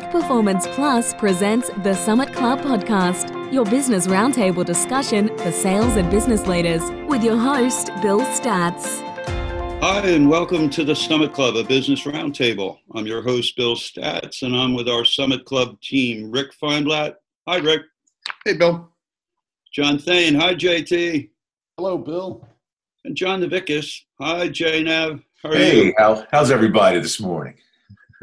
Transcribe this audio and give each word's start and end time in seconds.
Peak 0.00 0.10
Performance 0.10 0.66
Plus 0.68 1.12
presents 1.12 1.70
the 1.82 1.92
Summit 1.92 2.32
Club 2.32 2.60
podcast, 2.60 3.52
your 3.52 3.66
business 3.66 4.06
roundtable 4.06 4.64
discussion 4.64 5.28
for 5.36 5.52
sales 5.52 5.96
and 5.96 6.10
business 6.10 6.46
leaders, 6.46 6.80
with 7.06 7.22
your 7.22 7.36
host, 7.36 7.90
Bill 8.00 8.20
Statz. 8.20 9.02
Hi, 9.82 10.06
and 10.06 10.30
welcome 10.30 10.70
to 10.70 10.84
the 10.84 10.96
Summit 10.96 11.34
Club, 11.34 11.56
a 11.56 11.64
business 11.64 12.04
roundtable. 12.04 12.78
I'm 12.94 13.06
your 13.06 13.20
host, 13.20 13.54
Bill 13.56 13.76
Statz, 13.76 14.42
and 14.42 14.56
I'm 14.56 14.72
with 14.72 14.88
our 14.88 15.04
Summit 15.04 15.44
Club 15.44 15.78
team, 15.82 16.30
Rick 16.30 16.52
Feinblatt. 16.62 17.16
Hi, 17.46 17.58
Rick. 17.58 17.82
Hey, 18.46 18.54
Bill. 18.54 18.90
John 19.74 19.98
Thane. 19.98 20.34
Hi, 20.34 20.54
JT. 20.54 21.28
Hello, 21.76 21.98
Bill. 21.98 22.48
And 23.04 23.14
John 23.14 23.42
Navikas. 23.42 24.00
Hi, 24.18 24.48
JNav. 24.48 25.22
How 25.42 25.50
are 25.50 25.56
hey, 25.56 25.84
you? 25.86 25.94
How, 25.98 26.26
how's 26.32 26.50
everybody 26.50 27.00
this 27.00 27.20
morning? 27.20 27.56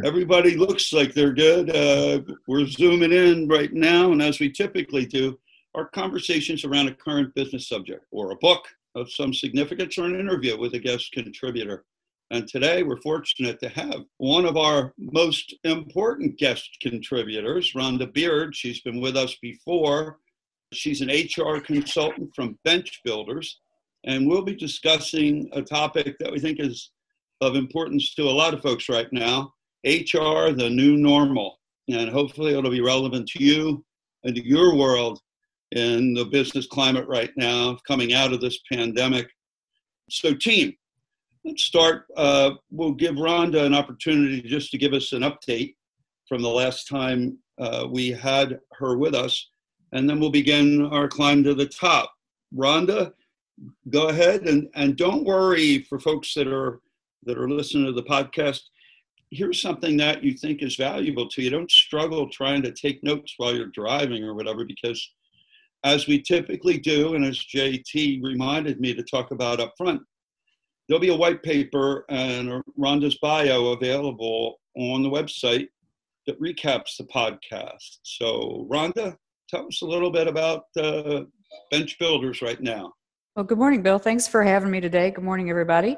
Everybody 0.06 0.56
looks 0.56 0.94
like 0.94 1.16
they're 1.16 1.34
good. 1.34 1.76
Uh, 1.76 2.22
we're 2.48 2.68
zooming 2.68 3.12
in 3.12 3.48
right 3.48 3.74
now, 3.74 4.12
and 4.12 4.22
as 4.22 4.40
we 4.40 4.52
typically 4.52 5.08
do, 5.08 5.40
our 5.74 5.88
conversations 5.90 6.64
around 6.64 6.88
a 6.88 6.94
current 6.94 7.34
business 7.34 7.68
subject 7.68 8.06
or 8.12 8.30
a 8.30 8.36
book 8.36 8.64
of 8.94 9.12
some 9.12 9.34
significance 9.34 9.98
or 9.98 10.06
an 10.06 10.20
interview 10.20 10.56
with 10.56 10.76
a 10.76 10.80
guest 10.80 11.12
contributor. 11.14 11.84
And 12.30 12.48
today 12.48 12.84
we're 12.84 13.02
fortunate 13.02 13.60
to 13.62 13.70
have 13.70 14.06
one 14.18 14.46
of 14.46 14.56
our 14.56 14.94
most 15.00 15.56
important 15.64 16.38
guest 16.38 16.78
contributors, 16.80 17.74
Rhonda 17.74 18.14
Beard. 18.14 18.56
She's 18.56 18.82
been 18.82 19.02
with 19.02 19.18
us 19.18 19.36
before. 19.42 20.20
She's 20.74 21.02
an 21.02 21.10
HR 21.10 21.60
consultant 21.60 22.36
from 22.36 22.60
Bench 22.64 23.02
Builders. 23.04 23.62
And 24.04 24.28
we'll 24.28 24.44
be 24.44 24.56
discussing 24.56 25.50
a 25.54 25.64
topic 25.64 26.18
that 26.20 26.32
we 26.32 26.40
think 26.40 26.60
is 26.60 26.92
of 27.42 27.56
importance 27.56 28.14
to 28.14 28.24
a 28.24 28.30
lot 28.30 28.54
of 28.54 28.62
folks 28.62 28.90
right 28.90 29.12
now 29.12 29.54
HR, 29.86 30.52
the 30.52 30.70
new 30.70 30.98
normal. 30.98 31.60
And 31.90 32.10
hopefully 32.10 32.54
it'll 32.54 32.72
be 32.72 32.82
relevant 32.82 33.28
to 33.30 33.44
you 33.44 33.86
and 34.24 34.36
to 34.36 34.46
your 34.46 34.76
world 34.76 35.20
in 35.72 36.14
the 36.14 36.26
business 36.26 36.68
climate 36.68 37.08
right 37.08 37.32
now 37.38 37.78
coming 37.88 38.14
out 38.14 38.34
of 38.34 38.42
this 38.42 38.60
pandemic. 38.72 39.28
So, 40.10 40.34
team, 40.34 40.74
let's 41.44 41.64
start. 41.64 42.06
Uh, 42.16 42.52
we'll 42.72 42.94
give 42.94 43.16
Rhonda 43.16 43.66
an 43.66 43.74
opportunity 43.74 44.42
just 44.42 44.72
to 44.72 44.78
give 44.78 44.94
us 44.94 45.14
an 45.14 45.22
update 45.22 45.76
from 46.28 46.42
the 46.42 46.50
last 46.50 46.88
time 46.88 47.38
uh, 47.60 47.88
we 47.90 48.10
had 48.10 48.60
her 48.74 48.98
with 48.98 49.16
us, 49.16 49.50
and 49.92 50.10
then 50.10 50.20
we'll 50.20 50.30
begin 50.30 50.86
our 50.88 51.08
climb 51.08 51.44
to 51.44 51.54
the 51.54 51.66
top. 51.66 52.14
Rhonda, 52.56 53.12
go 53.90 54.10
ahead 54.10 54.48
and, 54.48 54.70
and 54.76 54.96
don't 54.96 55.26
worry 55.26 55.80
for 55.84 56.00
folks 56.00 56.34
that 56.36 56.48
are 56.48 56.82
that 57.24 57.38
are 57.38 57.50
listening 57.50 57.86
to 57.86 57.92
the 57.92 58.04
podcast 58.04 58.62
here's 59.32 59.62
something 59.62 59.98
that 59.98 60.24
you 60.24 60.34
think 60.34 60.62
is 60.62 60.76
valuable 60.76 61.28
to 61.30 61.42
you. 61.42 61.50
Don't 61.50 61.72
struggle 61.72 62.30
trying 62.30 62.62
to 62.64 62.72
take 62.72 63.04
notes 63.04 63.34
while 63.38 63.56
you're 63.56 63.68
driving 63.68 64.24
or 64.24 64.34
whatever, 64.34 64.66
because 64.66 65.10
as 65.84 66.08
we 66.08 66.22
typically 66.22 66.78
do, 66.78 67.16
and 67.16 67.26
as 67.26 67.38
JT 67.40 68.24
reminded 68.24 68.80
me 68.80 68.94
to 68.94 69.04
talk 69.04 69.32
about 69.32 69.60
up 69.60 69.74
front, 69.78 70.02
there'll 70.88 71.02
be 71.02 71.10
a 71.10 71.16
white 71.16 71.44
paper 71.44 72.06
and 72.10 72.62
Rhonda's 72.80 73.18
bio 73.22 73.68
available 73.68 74.60
on 74.76 75.04
the 75.04 75.10
website 75.10 75.68
that 76.26 76.40
recaps 76.42 76.98
the 76.98 77.06
podcast. 77.06 78.00
So, 78.04 78.68
Rhonda, 78.72 79.16
tell 79.50 79.68
us 79.68 79.82
a 79.82 79.86
little 79.86 80.12
bit 80.12 80.28
about 80.28 80.64
uh, 80.78 81.22
Bench 81.72 81.98
Builders 82.00 82.42
right 82.42 82.62
now. 82.62 82.94
Well, 83.36 83.46
good 83.46 83.58
morning, 83.58 83.82
Bill. 83.82 84.00
Thanks 84.00 84.28
for 84.28 84.44
having 84.44 84.72
me 84.72 84.82
today. 84.82 85.12
Good 85.12 85.24
morning, 85.24 85.50
everybody. 85.50 85.96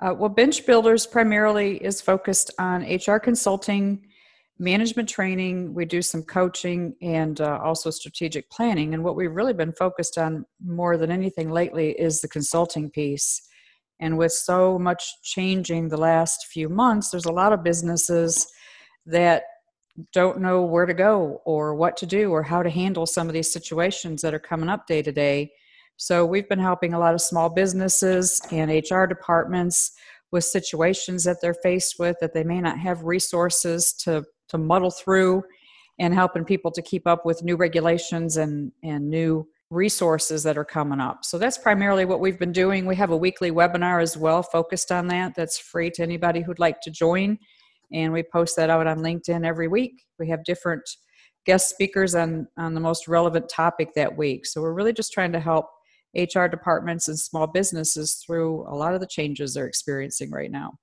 Uh, 0.00 0.14
well, 0.16 0.28
Bench 0.28 0.66
Builders 0.66 1.06
primarily 1.06 1.76
is 1.76 2.00
focused 2.00 2.50
on 2.58 2.82
HR 2.82 3.18
consulting, 3.18 4.06
management 4.58 5.08
training. 5.08 5.74
We 5.74 5.84
do 5.84 6.02
some 6.02 6.22
coaching 6.22 6.94
and 7.00 7.40
uh, 7.40 7.60
also 7.62 7.90
strategic 7.90 8.50
planning. 8.50 8.94
And 8.94 9.04
what 9.04 9.16
we've 9.16 9.34
really 9.34 9.52
been 9.52 9.72
focused 9.72 10.18
on 10.18 10.44
more 10.64 10.96
than 10.96 11.10
anything 11.10 11.50
lately 11.50 11.90
is 11.92 12.20
the 12.20 12.28
consulting 12.28 12.90
piece. 12.90 13.40
And 14.00 14.18
with 14.18 14.32
so 14.32 14.78
much 14.78 15.22
changing 15.22 15.88
the 15.88 15.96
last 15.96 16.46
few 16.46 16.68
months, 16.68 17.10
there's 17.10 17.24
a 17.24 17.32
lot 17.32 17.52
of 17.52 17.62
businesses 17.62 18.46
that 19.06 19.44
don't 20.12 20.40
know 20.40 20.62
where 20.62 20.86
to 20.86 20.94
go 20.94 21.40
or 21.44 21.74
what 21.74 21.96
to 21.98 22.06
do 22.06 22.32
or 22.32 22.42
how 22.42 22.62
to 22.62 22.70
handle 22.70 23.06
some 23.06 23.28
of 23.28 23.32
these 23.32 23.52
situations 23.52 24.22
that 24.22 24.34
are 24.34 24.40
coming 24.40 24.68
up 24.68 24.86
day 24.86 25.02
to 25.02 25.12
day. 25.12 25.52
So 25.96 26.24
we've 26.26 26.48
been 26.48 26.58
helping 26.58 26.92
a 26.92 26.98
lot 26.98 27.14
of 27.14 27.20
small 27.20 27.48
businesses 27.48 28.40
and 28.50 28.70
HR 28.70 29.04
departments 29.04 29.92
with 30.32 30.44
situations 30.44 31.24
that 31.24 31.40
they're 31.40 31.54
faced 31.62 31.96
with 31.98 32.16
that 32.20 32.34
they 32.34 32.44
may 32.44 32.60
not 32.60 32.78
have 32.78 33.04
resources 33.04 33.92
to 34.04 34.24
to 34.48 34.58
muddle 34.58 34.90
through 34.90 35.42
and 35.98 36.12
helping 36.12 36.44
people 36.44 36.70
to 36.72 36.82
keep 36.82 37.06
up 37.06 37.24
with 37.24 37.44
new 37.44 37.56
regulations 37.56 38.36
and 38.36 38.72
and 38.82 39.08
new 39.08 39.46
resources 39.70 40.42
that 40.42 40.58
are 40.58 40.64
coming 40.64 41.00
up. 41.00 41.24
So 41.24 41.38
that's 41.38 41.58
primarily 41.58 42.04
what 42.04 42.20
we've 42.20 42.38
been 42.38 42.52
doing. 42.52 42.86
We 42.86 42.96
have 42.96 43.10
a 43.10 43.16
weekly 43.16 43.50
webinar 43.50 44.02
as 44.02 44.16
well 44.16 44.42
focused 44.42 44.92
on 44.92 45.08
that. 45.08 45.34
That's 45.34 45.58
free 45.58 45.90
to 45.92 46.02
anybody 46.02 46.42
who'd 46.42 46.58
like 46.58 46.80
to 46.82 46.90
join. 46.90 47.38
And 47.92 48.12
we 48.12 48.22
post 48.22 48.56
that 48.56 48.70
out 48.70 48.86
on 48.86 48.98
LinkedIn 48.98 49.46
every 49.46 49.68
week. 49.68 50.02
We 50.18 50.28
have 50.28 50.44
different 50.44 50.88
guest 51.44 51.68
speakers 51.68 52.14
on, 52.14 52.46
on 52.56 52.74
the 52.74 52.80
most 52.80 53.08
relevant 53.08 53.48
topic 53.48 53.90
that 53.94 54.16
week. 54.16 54.46
So 54.46 54.62
we're 54.62 54.72
really 54.72 54.92
just 54.92 55.12
trying 55.12 55.32
to 55.32 55.40
help 55.40 55.66
HR 56.16 56.46
departments 56.46 57.08
and 57.08 57.18
small 57.18 57.46
businesses 57.46 58.22
through 58.24 58.62
a 58.68 58.74
lot 58.74 58.94
of 58.94 59.00
the 59.00 59.06
changes 59.06 59.54
they're 59.54 59.66
experiencing 59.66 60.30
right 60.30 60.50
now. 60.50 60.78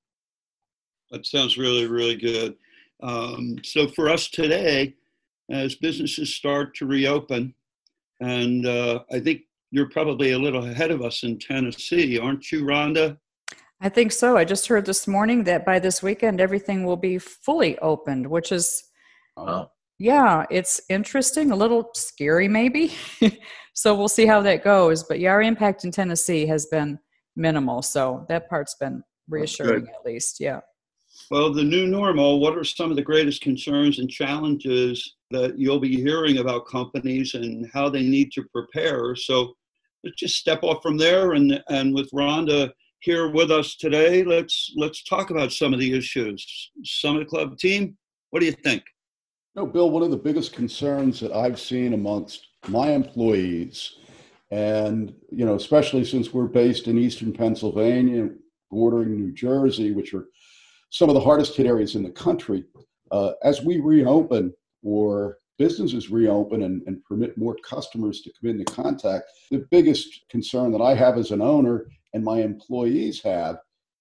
That 1.11 1.25
sounds 1.25 1.57
really, 1.57 1.87
really 1.87 2.15
good. 2.15 2.55
Um, 3.03 3.57
so, 3.63 3.87
for 3.87 4.09
us 4.09 4.29
today, 4.29 4.95
as 5.49 5.75
businesses 5.75 6.35
start 6.35 6.75
to 6.75 6.85
reopen, 6.85 7.53
and 8.21 8.65
uh, 8.65 8.99
I 9.11 9.19
think 9.19 9.41
you're 9.71 9.89
probably 9.89 10.31
a 10.31 10.39
little 10.39 10.65
ahead 10.65 10.91
of 10.91 11.01
us 11.01 11.23
in 11.23 11.39
Tennessee, 11.39 12.19
aren't 12.19 12.51
you, 12.51 12.63
Rhonda? 12.63 13.17
I 13.81 13.89
think 13.89 14.11
so. 14.11 14.37
I 14.37 14.45
just 14.45 14.67
heard 14.67 14.85
this 14.85 15.07
morning 15.07 15.43
that 15.45 15.65
by 15.65 15.79
this 15.79 16.03
weekend 16.03 16.39
everything 16.39 16.85
will 16.85 16.97
be 16.97 17.17
fully 17.17 17.79
opened, 17.79 18.27
which 18.27 18.51
is, 18.51 18.83
yeah, 20.01 20.45
it's 20.49 20.81
interesting, 20.89 21.51
a 21.51 21.55
little 21.55 21.91
scary 21.93 22.47
maybe. 22.47 22.93
so 23.73 23.95
we'll 23.95 24.07
see 24.07 24.25
how 24.25 24.41
that 24.41 24.63
goes. 24.63 25.03
But 25.03 25.19
yeah, 25.19 25.29
our 25.29 25.43
impact 25.43 25.85
in 25.85 25.91
Tennessee 25.91 26.47
has 26.47 26.65
been 26.65 26.97
minimal. 27.35 27.83
So 27.83 28.25
that 28.27 28.49
part's 28.49 28.75
been 28.75 29.03
reassuring 29.29 29.87
at 29.87 30.03
least. 30.03 30.39
Yeah. 30.39 30.61
Well, 31.29 31.53
the 31.53 31.63
new 31.63 31.85
normal, 31.85 32.39
what 32.39 32.57
are 32.57 32.63
some 32.63 32.89
of 32.89 32.95
the 32.95 33.03
greatest 33.03 33.41
concerns 33.41 33.99
and 33.99 34.09
challenges 34.09 35.17
that 35.29 35.59
you'll 35.59 35.79
be 35.79 36.01
hearing 36.01 36.39
about 36.39 36.65
companies 36.65 37.35
and 37.35 37.69
how 37.71 37.87
they 37.87 38.01
need 38.01 38.31
to 38.31 38.43
prepare? 38.51 39.15
So 39.15 39.53
let's 40.03 40.17
just 40.17 40.37
step 40.37 40.63
off 40.63 40.81
from 40.81 40.97
there 40.97 41.33
and, 41.33 41.63
and 41.69 41.93
with 41.93 42.09
Rhonda 42.11 42.71
here 43.01 43.29
with 43.29 43.51
us 43.51 43.75
today, 43.75 44.23
let's 44.23 44.73
let's 44.77 45.03
talk 45.03 45.31
about 45.31 45.51
some 45.51 45.73
of 45.73 45.79
the 45.79 45.93
issues. 45.93 46.71
Summit 46.83 47.27
Club 47.27 47.57
team, 47.57 47.97
what 48.29 48.39
do 48.39 48.45
you 48.45 48.51
think? 48.51 48.83
No, 49.53 49.65
Bill, 49.65 49.91
one 49.91 50.01
of 50.01 50.11
the 50.11 50.17
biggest 50.17 50.53
concerns 50.53 51.19
that 51.19 51.33
I've 51.33 51.59
seen 51.59 51.93
amongst 51.93 52.47
my 52.69 52.91
employees, 52.91 53.97
and 54.49 55.13
you 55.29 55.45
know, 55.45 55.55
especially 55.55 56.05
since 56.05 56.33
we're 56.33 56.47
based 56.47 56.87
in 56.87 56.97
eastern 56.97 57.33
Pennsylvania, 57.33 58.29
bordering 58.69 59.17
New 59.17 59.33
Jersey, 59.33 59.91
which 59.91 60.13
are 60.13 60.27
some 60.89 61.09
of 61.09 61.15
the 61.15 61.21
hardest 61.21 61.57
hit 61.57 61.65
areas 61.65 61.95
in 61.95 62.03
the 62.03 62.11
country, 62.11 62.63
uh, 63.11 63.33
as 63.43 63.61
we 63.61 63.81
reopen 63.81 64.53
or 64.83 65.39
businesses 65.57 66.09
reopen 66.09 66.63
and, 66.63 66.81
and 66.87 67.03
permit 67.03 67.37
more 67.37 67.57
customers 67.57 68.21
to 68.21 68.31
come 68.39 68.51
into 68.51 68.63
contact, 68.63 69.25
the 69.51 69.67
biggest 69.69 70.21
concern 70.29 70.71
that 70.71 70.81
I 70.81 70.95
have 70.95 71.17
as 71.17 71.31
an 71.31 71.41
owner 71.41 71.87
and 72.13 72.23
my 72.23 72.41
employees 72.41 73.21
have 73.23 73.57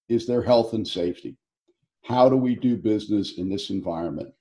is 0.07 0.25
their 0.25 0.41
health 0.41 0.71
and 0.73 0.87
safety. 0.87 1.37
How 2.05 2.29
do 2.29 2.37
we 2.37 2.55
do 2.55 2.77
business 2.77 3.37
in 3.37 3.49
this 3.49 3.69
environment 3.69 4.33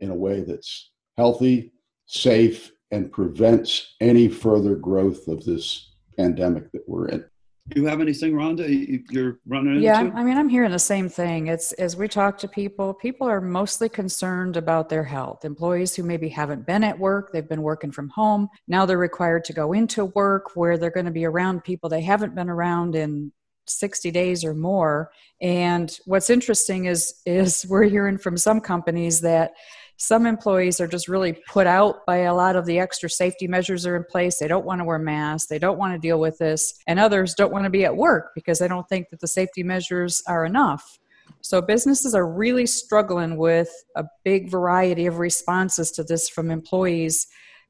in 0.00 0.10
a 0.10 0.14
way 0.14 0.40
that's 0.40 0.90
healthy, 1.16 1.72
safe, 2.06 2.72
and 2.90 3.12
prevents 3.12 3.94
any 4.00 4.28
further 4.28 4.74
growth 4.74 5.28
of 5.28 5.44
this 5.44 5.92
pandemic 6.16 6.70
that 6.72 6.88
we're 6.88 7.08
in. 7.08 7.24
Do 7.68 7.80
you 7.80 7.86
have 7.86 8.00
anything, 8.00 8.32
Rhonda? 8.32 9.02
You're 9.10 9.38
running 9.46 9.76
into? 9.76 9.84
Yeah, 9.84 10.10
I 10.14 10.24
mean, 10.24 10.36
I'm 10.36 10.48
hearing 10.48 10.72
the 10.72 10.78
same 10.78 11.08
thing. 11.08 11.46
It's 11.46 11.70
as 11.72 11.96
we 11.96 12.08
talk 12.08 12.36
to 12.38 12.48
people, 12.48 12.92
people 12.92 13.28
are 13.28 13.40
mostly 13.40 13.88
concerned 13.88 14.56
about 14.56 14.88
their 14.88 15.04
health. 15.04 15.44
Employees 15.44 15.94
who 15.94 16.02
maybe 16.02 16.28
haven't 16.28 16.66
been 16.66 16.82
at 16.82 16.98
work, 16.98 17.32
they've 17.32 17.48
been 17.48 17.62
working 17.62 17.92
from 17.92 18.08
home. 18.08 18.48
Now 18.66 18.86
they're 18.86 18.98
required 18.98 19.44
to 19.44 19.52
go 19.52 19.72
into 19.72 20.06
work 20.06 20.56
where 20.56 20.78
they're 20.78 20.90
going 20.90 21.06
to 21.06 21.12
be 21.12 21.24
around 21.26 21.62
people 21.62 21.88
they 21.88 22.00
haven't 22.00 22.34
been 22.34 22.50
around 22.50 22.96
in 22.96 23.30
60 23.68 24.10
days 24.10 24.44
or 24.44 24.54
more. 24.54 25.12
And 25.40 25.96
what's 26.06 26.30
interesting 26.30 26.86
is 26.86 27.20
is 27.24 27.64
we're 27.68 27.84
hearing 27.84 28.18
from 28.18 28.36
some 28.36 28.60
companies 28.60 29.20
that 29.20 29.52
some 30.00 30.24
employees 30.24 30.80
are 30.80 30.86
just 30.86 31.08
really 31.08 31.34
put 31.46 31.66
out 31.66 32.06
by 32.06 32.20
a 32.20 32.34
lot 32.34 32.56
of 32.56 32.64
the 32.64 32.78
extra 32.78 33.10
safety 33.10 33.46
measures 33.46 33.82
that 33.82 33.90
are 33.90 33.96
in 33.96 34.04
place. 34.04 34.38
They 34.38 34.48
don't 34.48 34.64
want 34.64 34.80
to 34.80 34.84
wear 34.86 34.98
masks. 34.98 35.46
They 35.46 35.58
don't 35.58 35.78
want 35.78 35.92
to 35.92 35.98
deal 35.98 36.18
with 36.18 36.38
this. 36.38 36.72
And 36.86 36.98
others 36.98 37.34
don't 37.34 37.52
want 37.52 37.64
to 37.64 37.70
be 37.70 37.84
at 37.84 37.94
work 37.94 38.30
because 38.34 38.58
they 38.58 38.66
don't 38.66 38.88
think 38.88 39.10
that 39.10 39.20
the 39.20 39.28
safety 39.28 39.62
measures 39.62 40.22
are 40.26 40.46
enough. 40.46 40.98
So 41.42 41.60
businesses 41.60 42.14
are 42.14 42.26
really 42.26 42.64
struggling 42.64 43.36
with 43.36 43.68
a 43.94 44.06
big 44.24 44.50
variety 44.50 45.04
of 45.04 45.18
responses 45.18 45.90
to 45.92 46.02
this 46.02 46.30
from 46.30 46.50
employees. 46.50 47.26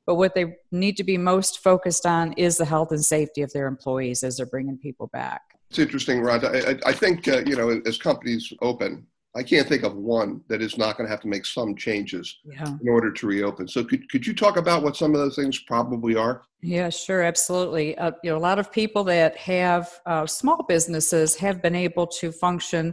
But 0.07 0.15
what 0.15 0.37
they 0.37 0.55
need 0.71 0.97
to 0.99 1.05
be 1.05 1.19
most 1.19 1.59
focused 1.59 2.07
on 2.07 2.33
is 2.35 2.59
the 2.59 2.65
health 2.65 2.93
and 2.93 3.05
safety 3.05 3.43
of 3.43 3.53
their 3.53 3.67
employees 3.67 4.23
as 4.23 4.37
they're 4.37 4.47
bringing 4.47 4.79
people 4.79 5.09
back. 5.09 5.43
It's 5.69 5.81
interesting, 5.81 6.21
Rhonda. 6.21 6.81
I, 6.85 6.91
I 6.91 6.93
think, 6.93 7.27
uh, 7.27 7.43
you 7.45 7.57
know, 7.57 7.83
as 7.87 7.99
companies 7.99 8.53
open, 8.63 9.09
I 9.37 9.45
can't 9.45 9.69
think 9.69 9.85
of 9.85 9.95
one 9.95 10.43
that 10.49 10.61
is 10.61 10.77
not 10.77 10.97
going 10.97 11.07
to 11.07 11.11
have 11.11 11.21
to 11.21 11.29
make 11.29 11.47
some 11.47 11.77
changes 11.77 12.39
Yeah. 12.45 12.75
in 12.81 12.89
order 12.89 13.13
to 13.13 13.27
reopen. 13.27 13.69
So 13.69 13.85
could, 13.85 14.11
could 14.11 14.27
you 14.27 14.35
talk 14.35 14.57
about 14.57 14.83
what 14.83 14.97
some 14.97 15.15
of 15.15 15.21
those 15.21 15.37
things 15.37 15.59
probably 15.61 16.17
are? 16.17 16.43
Yeah, 16.63 16.89
sure, 16.91 17.23
absolutely. 17.23 17.97
Uh, 17.97 18.11
you 18.25 18.31
know, 18.31 18.37
a 18.37 18.39
lot 18.41 18.59
of 18.59 18.73
people 18.73 19.05
that 19.05 19.37
have 19.37 19.89
uh, 20.05 20.27
small 20.27 20.65
businesses 20.69 21.37
have 21.37 21.63
been 21.63 21.77
able 21.77 22.07
to 22.09 22.33
function 22.33 22.93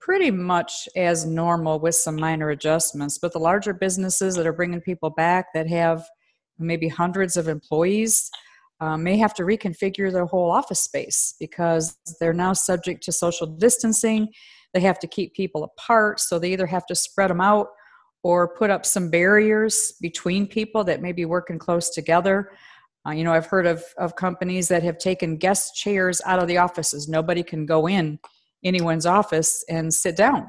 pretty 0.00 0.30
much 0.30 0.88
as 0.96 1.24
normal 1.26 1.80
with 1.80 1.94
some 1.96 2.16
minor 2.16 2.50
adjustments. 2.50 3.18
But 3.18 3.32
the 3.32 3.38
larger 3.38 3.74
businesses 3.74 4.36
that 4.36 4.46
are 4.46 4.52
bringing 4.52 4.80
people 4.80 5.10
back 5.10 5.46
that 5.54 5.68
have 5.68 6.04
maybe 6.58 6.88
hundreds 6.88 7.36
of 7.36 7.48
employees 7.48 8.30
uh, 8.80 8.96
may 8.96 9.16
have 9.16 9.34
to 9.34 9.42
reconfigure 9.42 10.12
their 10.12 10.26
whole 10.26 10.50
office 10.50 10.80
space 10.80 11.34
because 11.38 11.96
they're 12.20 12.32
now 12.32 12.52
subject 12.52 13.02
to 13.04 13.12
social 13.12 13.46
distancing. 13.46 14.28
They 14.74 14.80
have 14.80 14.98
to 15.00 15.06
keep 15.06 15.34
people 15.34 15.64
apart, 15.64 16.20
so 16.20 16.38
they 16.38 16.52
either 16.52 16.66
have 16.66 16.86
to 16.86 16.94
spread 16.94 17.30
them 17.30 17.40
out 17.40 17.68
or 18.22 18.54
put 18.54 18.70
up 18.70 18.86
some 18.86 19.10
barriers 19.10 19.94
between 20.00 20.46
people 20.46 20.84
that 20.84 21.02
may 21.02 21.12
be 21.12 21.24
working 21.24 21.58
close 21.58 21.90
together. 21.90 22.52
Uh, 23.06 23.10
you 23.10 23.24
know, 23.24 23.32
I've 23.32 23.46
heard 23.46 23.66
of, 23.66 23.84
of 23.98 24.14
companies 24.14 24.68
that 24.68 24.82
have 24.84 24.98
taken 24.98 25.36
guest 25.36 25.74
chairs 25.74 26.20
out 26.24 26.40
of 26.40 26.46
the 26.46 26.58
offices. 26.58 27.08
Nobody 27.08 27.42
can 27.42 27.66
go 27.66 27.88
in 27.88 28.18
anyone's 28.64 29.06
office 29.06 29.64
and 29.68 29.92
sit 29.92 30.16
down. 30.16 30.46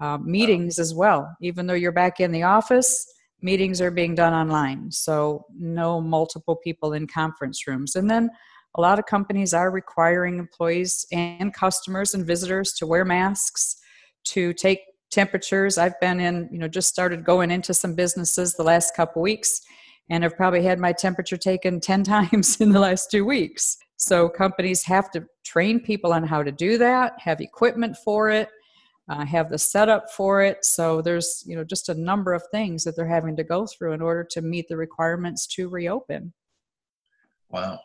Uh, 0.00 0.18
meetings 0.18 0.78
as 0.78 0.94
well. 0.94 1.36
Even 1.40 1.66
though 1.66 1.74
you're 1.74 1.92
back 1.92 2.20
in 2.20 2.32
the 2.32 2.42
office, 2.42 3.06
meetings 3.40 3.80
are 3.80 3.90
being 3.90 4.14
done 4.14 4.32
online. 4.32 4.90
So, 4.90 5.44
no 5.56 6.00
multiple 6.00 6.56
people 6.56 6.92
in 6.92 7.06
conference 7.06 7.66
rooms. 7.66 7.94
And 7.94 8.10
then 8.10 8.30
a 8.74 8.80
lot 8.80 8.98
of 8.98 9.06
companies 9.06 9.52
are 9.52 9.70
requiring 9.70 10.38
employees 10.38 11.06
and 11.12 11.52
customers 11.52 12.14
and 12.14 12.26
visitors 12.26 12.72
to 12.74 12.86
wear 12.86 13.04
masks, 13.04 13.76
to 14.24 14.52
take 14.54 14.80
temperatures. 15.10 15.76
I've 15.76 15.98
been 16.00 16.20
in, 16.20 16.48
you 16.50 16.58
know, 16.58 16.68
just 16.68 16.88
started 16.88 17.24
going 17.24 17.50
into 17.50 17.74
some 17.74 17.94
businesses 17.94 18.54
the 18.54 18.62
last 18.62 18.96
couple 18.96 19.20
weeks 19.20 19.60
and 20.10 20.24
I've 20.24 20.36
probably 20.36 20.62
had 20.62 20.78
my 20.78 20.92
temperature 20.92 21.36
taken 21.36 21.80
10 21.80 22.02
times 22.04 22.60
in 22.60 22.72
the 22.72 22.80
last 22.80 23.10
two 23.10 23.24
weeks. 23.24 23.76
So 23.96 24.28
companies 24.28 24.82
have 24.84 25.10
to 25.12 25.24
train 25.44 25.80
people 25.80 26.12
on 26.12 26.24
how 26.24 26.42
to 26.42 26.50
do 26.50 26.76
that, 26.78 27.12
have 27.18 27.40
equipment 27.40 27.96
for 28.04 28.30
it, 28.30 28.48
uh, 29.08 29.24
have 29.24 29.48
the 29.48 29.58
setup 29.58 30.10
for 30.10 30.42
it. 30.42 30.64
So 30.64 31.02
there's, 31.02 31.44
you 31.46 31.56
know, 31.56 31.64
just 31.64 31.88
a 31.88 31.94
number 31.94 32.32
of 32.32 32.42
things 32.50 32.84
that 32.84 32.96
they're 32.96 33.06
having 33.06 33.36
to 33.36 33.44
go 33.44 33.66
through 33.66 33.92
in 33.92 34.02
order 34.02 34.24
to 34.30 34.42
meet 34.42 34.68
the 34.68 34.76
requirements 34.76 35.46
to 35.48 35.68
reopen. 35.68 36.32
Wow. 37.48 37.80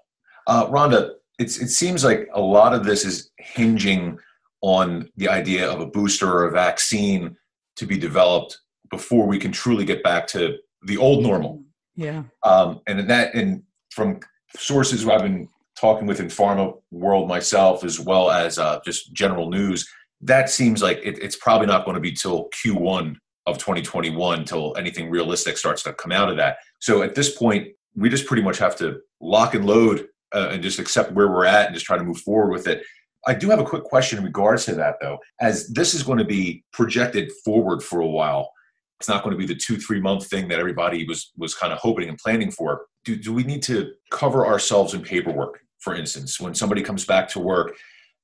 Uh, 0.48 0.68
Rhonda, 0.68 1.12
it's, 1.38 1.60
it 1.60 1.70
seems 1.70 2.04
like 2.04 2.30
a 2.34 2.42
lot 2.42 2.74
of 2.74 2.84
this 2.84 3.06
is 3.06 3.30
hinging 3.38 4.18
on 4.62 5.10
the 5.18 5.30
idea 5.30 5.70
of 5.70 5.80
a 5.80 5.86
booster 5.86 6.32
or 6.32 6.46
a 6.46 6.52
vaccine 6.52 7.36
to 7.76 7.86
be 7.86 7.98
developed 7.98 8.60
before 8.90 9.28
we 9.28 9.38
can 9.38 9.52
truly 9.52 9.86
get 9.86 10.02
back 10.02 10.26
to 10.28 10.58
the 10.84 10.98
old 10.98 11.24
normal. 11.24 11.62
Yeah. 11.96 12.24
Um, 12.44 12.82
and 12.88 13.08
that, 13.10 13.36
and 13.36 13.64
from 13.92 14.22
sources 14.56 15.04
who 15.04 15.12
I've 15.12 15.22
been 15.22 15.48
talking 15.80 16.08
with 16.08 16.20
in 16.20 16.28
pharma 16.28 16.76
world 16.92 17.28
myself, 17.28 17.84
as 17.84 18.00
well 18.00 18.32
as 18.32 18.58
uh, 18.58 18.80
just 18.84 19.14
general 19.14 19.50
news, 19.50 19.88
that 20.22 20.50
seems 20.50 20.82
like 20.82 21.00
it, 21.04 21.20
it's 21.22 21.36
probably 21.36 21.68
not 21.68 21.86
going 21.86 21.96
to 21.96 22.02
be 22.02 22.14
till 22.14 22.50
Q1 22.50 23.16
of 23.46 23.58
2021 23.58 24.46
till 24.46 24.76
anything 24.78 25.10
realistic 25.10 25.58
starts 25.58 25.84
to 25.84 25.94
come 25.94 26.12
out 26.12 26.30
of 26.30 26.38
that. 26.38 26.58
So 26.80 27.04
at 27.04 27.16
this 27.16 27.36
point, 27.36 27.68
we 27.96 28.10
just 28.10 28.26
pretty 28.26 28.44
much 28.44 28.58
have 28.58 28.76
to 28.78 29.00
lock 29.20 29.54
and 29.54 29.66
load 29.66 30.08
uh, 30.34 30.50
and 30.52 30.64
just 30.64 30.80
accept 30.80 31.12
where 31.14 31.28
we're 31.28 31.46
at 31.46 31.68
and 31.68 31.74
just 31.74 31.86
try 31.86 31.98
to 31.98 32.04
move 32.04 32.20
forward 32.20 32.52
with 32.52 32.68
it. 32.68 32.84
I 33.26 33.34
do 33.34 33.50
have 33.50 33.60
a 33.60 33.66
quick 33.66 33.84
question 33.84 34.20
in 34.20 34.26
regards 34.26 34.66
to 34.66 34.76
that, 34.76 34.96
though, 35.02 35.20
as 35.42 35.68
this 35.70 35.94
is 35.94 36.04
going 36.04 36.18
to 36.20 36.26
be 36.26 36.64
projected 36.72 37.32
forward 37.44 37.84
for 37.84 38.00
a 38.00 38.08
while. 38.08 38.52
It's 39.00 39.10
not 39.10 39.24
going 39.24 39.36
to 39.36 39.38
be 39.38 39.46
the 39.46 39.60
two, 39.60 39.78
three 39.78 40.00
month 40.00 40.28
thing 40.28 40.48
that 40.48 40.60
everybody 40.60 41.06
was 41.06 41.32
was 41.38 41.54
kind 41.54 41.72
of 41.72 41.80
hoping 41.80 42.10
and 42.10 42.18
planning 42.18 42.52
for. 42.52 42.86
Do, 43.06 43.16
do 43.16 43.34
we 43.34 43.44
need 43.44 43.62
to 43.64 43.92
cover 44.12 44.46
ourselves 44.48 44.94
in 44.94 45.02
paperwork, 45.02 45.60
for 45.80 45.94
instance, 45.94 46.40
when 46.40 46.56
somebody 46.56 46.82
comes 46.82 47.06
back 47.06 47.28
to 47.30 47.40
work? 47.40 47.76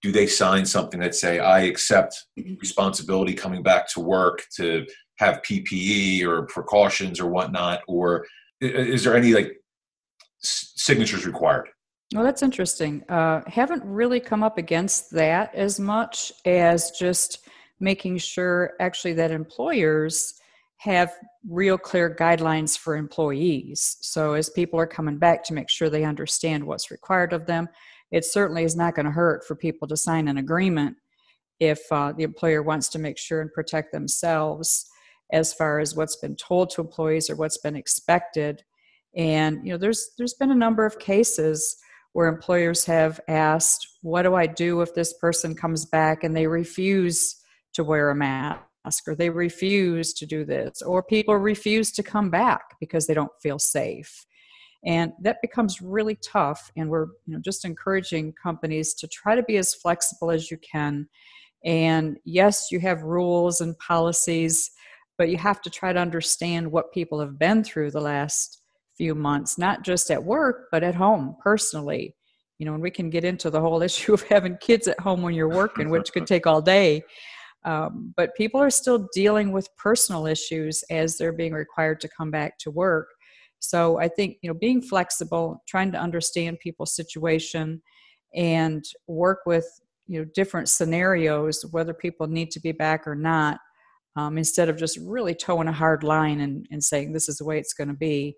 Do 0.02 0.12
they 0.12 0.26
sign 0.26 0.66
something 0.66 1.00
that 1.02 1.16
say, 1.16 1.40
"I 1.40 1.62
accept 1.62 2.26
responsibility 2.38 3.34
coming 3.34 3.62
back 3.62 3.88
to 3.94 4.00
work 4.00 4.44
to 4.56 4.86
have 5.20 5.44
PPE 5.44 6.24
or 6.24 6.48
precautions 6.48 7.20
or 7.20 7.28
whatnot," 7.28 7.82
or 7.88 8.26
is 8.60 9.04
there 9.04 9.16
any 9.16 9.34
like 9.34 9.58
signatures 10.42 11.26
required? 11.26 11.70
Well, 12.14 12.24
that's 12.24 12.44
interesting. 12.44 13.04
Uh, 13.10 13.42
haven't 13.48 13.84
really 13.84 14.20
come 14.20 14.44
up 14.44 14.60
against 14.60 15.10
that 15.12 15.54
as 15.56 15.80
much 15.80 16.32
as 16.46 16.92
just 16.92 17.48
making 17.80 18.20
sure 18.20 18.74
actually 18.80 19.14
that 19.14 19.32
employers 19.32 20.36
have 20.78 21.12
real 21.48 21.78
clear 21.78 22.14
guidelines 22.14 22.78
for 22.78 22.96
employees. 22.96 23.98
So, 24.02 24.34
as 24.34 24.50
people 24.50 24.80
are 24.80 24.86
coming 24.86 25.18
back 25.18 25.44
to 25.46 25.54
make 25.54 25.70
sure 25.70 25.90
they 25.90 26.04
understand 26.04 26.64
what's 26.64 26.92
required 26.92 27.34
of 27.34 27.48
them, 27.48 27.68
it 28.12 28.26
certainly 28.26 28.64
is 28.64 28.76
not 28.76 28.94
going 28.94 29.06
to 29.06 29.12
hurt 29.12 29.44
for 29.48 29.56
people 29.56 29.88
to 29.88 29.98
sign 29.98 30.28
an 30.28 30.38
agreement 30.38 30.98
if 31.60 31.80
uh, 31.92 32.12
the 32.12 32.24
employer 32.24 32.62
wants 32.62 32.90
to 32.90 33.00
make 33.00 33.18
sure 33.18 33.42
and 33.42 33.52
protect 33.54 33.92
themselves 33.92 34.88
as 35.32 35.52
far 35.54 35.80
as 35.80 35.96
what's 35.96 36.18
been 36.18 36.36
told 36.36 36.70
to 36.70 36.82
employees 36.82 37.30
or 37.30 37.36
what's 37.36 37.58
been 37.58 37.76
expected. 37.76 38.64
And 39.16 39.66
you 39.66 39.72
know, 39.72 39.78
there's 39.78 40.12
there's 40.18 40.36
been 40.36 40.52
a 40.52 40.56
number 40.56 40.86
of 40.86 41.00
cases 41.00 41.78
where 42.14 42.28
employers 42.28 42.86
have 42.86 43.20
asked, 43.28 43.88
"What 44.02 44.24
do 44.24 44.34
I 44.36 44.48
do 44.48 44.82
if 44.82 44.96
this 44.96 45.14
person 45.14 45.56
comes 45.56 45.86
back 45.86 46.24
and 46.24 46.36
they 46.36 46.48
refuse 46.48 47.36
to 47.74 47.84
wear 47.84 48.10
a 48.10 48.16
mask?" 48.16 48.64
or 49.08 49.16
they 49.16 49.30
refuse 49.30 50.14
to 50.14 50.26
do 50.26 50.44
this, 50.44 50.82
or 50.82 51.02
people 51.02 51.36
refuse 51.38 51.92
to 51.94 52.04
come 52.04 52.30
back 52.30 52.62
because 52.82 53.08
they 53.08 53.14
don't 53.14 53.32
feel 53.42 53.58
safe. 53.58 54.26
And 54.86 55.14
that 55.22 55.38
becomes 55.42 55.82
really 55.82 56.16
tough. 56.16 56.70
And 56.76 56.90
we're 56.90 57.06
you 57.26 57.34
know, 57.34 57.40
just 57.40 57.64
encouraging 57.64 58.34
companies 58.34 58.94
to 58.96 59.08
try 59.08 59.36
to 59.36 59.44
be 59.44 59.56
as 59.56 59.74
flexible 59.74 60.32
as 60.32 60.52
you 60.52 60.58
can. 60.58 61.08
And 61.64 62.18
yes, 62.26 62.72
you 62.72 62.82
have 62.82 63.04
rules 63.04 63.62
and 63.62 63.78
policies, 63.80 64.70
but 65.18 65.30
you 65.30 65.38
have 65.38 65.62
to 65.62 65.70
try 65.70 65.94
to 65.94 66.00
understand 66.00 66.70
what 66.70 66.92
people 66.92 67.22
have 67.22 67.40
been 67.40 67.64
through 67.64 67.92
the 67.92 68.02
last 68.02 68.63
few 68.98 69.16
months, 69.16 69.58
not 69.58 69.84
just 69.84 70.12
at 70.12 70.24
work, 70.24 70.68
but 70.72 70.84
at 70.84 70.96
home 70.96 71.36
personally. 71.42 72.16
You 72.60 72.66
know, 72.66 72.74
and 72.74 72.84
we 72.84 72.92
can 72.92 73.10
get 73.10 73.24
into 73.24 73.50
the 73.50 73.60
whole 73.60 73.82
issue 73.90 74.14
of 74.14 74.24
having 74.24 74.58
kids 74.58 74.88
at 74.88 75.00
home 75.00 75.22
when 75.22 75.34
you're 75.34 75.50
working, 75.50 75.90
which 75.90 76.12
could 76.14 76.28
take 76.28 76.48
all 76.48 76.62
day. 76.62 77.04
Um, 77.66 78.14
but 78.18 78.36
people 78.36 78.62
are 78.62 78.70
still 78.70 79.08
dealing 79.14 79.52
with 79.52 79.70
personal 79.78 80.28
issues 80.28 80.84
as 80.90 81.18
they're 81.18 81.32
being 81.32 81.54
required 81.54 82.02
to 82.02 82.10
come 82.10 82.30
back 82.30 82.58
to 82.60 82.72
work. 82.72 83.08
So 83.60 83.98
I 83.98 84.10
think 84.10 84.38
you 84.42 84.50
know 84.50 84.54
being 84.54 84.82
flexible, 84.82 85.64
trying 85.68 85.92
to 85.94 85.98
understand 85.98 86.60
people's 86.60 86.96
situation, 86.96 87.82
and 88.36 88.84
work 89.08 89.40
with 89.46 89.66
you 90.08 90.20
know 90.20 90.26
different 90.36 90.68
scenarios, 90.68 91.66
whether 91.72 91.94
people 91.94 92.28
need 92.28 92.52
to 92.52 92.60
be 92.60 92.74
back 92.74 93.08
or 93.08 93.16
not, 93.16 93.60
um, 94.18 94.38
instead 94.38 94.68
of 94.68 94.78
just 94.78 95.00
really 95.02 95.34
toeing 95.34 95.70
a 95.70 95.74
hard 95.74 96.04
line 96.04 96.42
and, 96.42 96.68
and 96.72 96.84
saying 96.84 97.14
this 97.14 97.30
is 97.30 97.38
the 97.38 97.46
way 97.46 97.58
it's 97.58 97.74
going 97.74 97.88
to 97.88 97.94
be. 97.94 98.36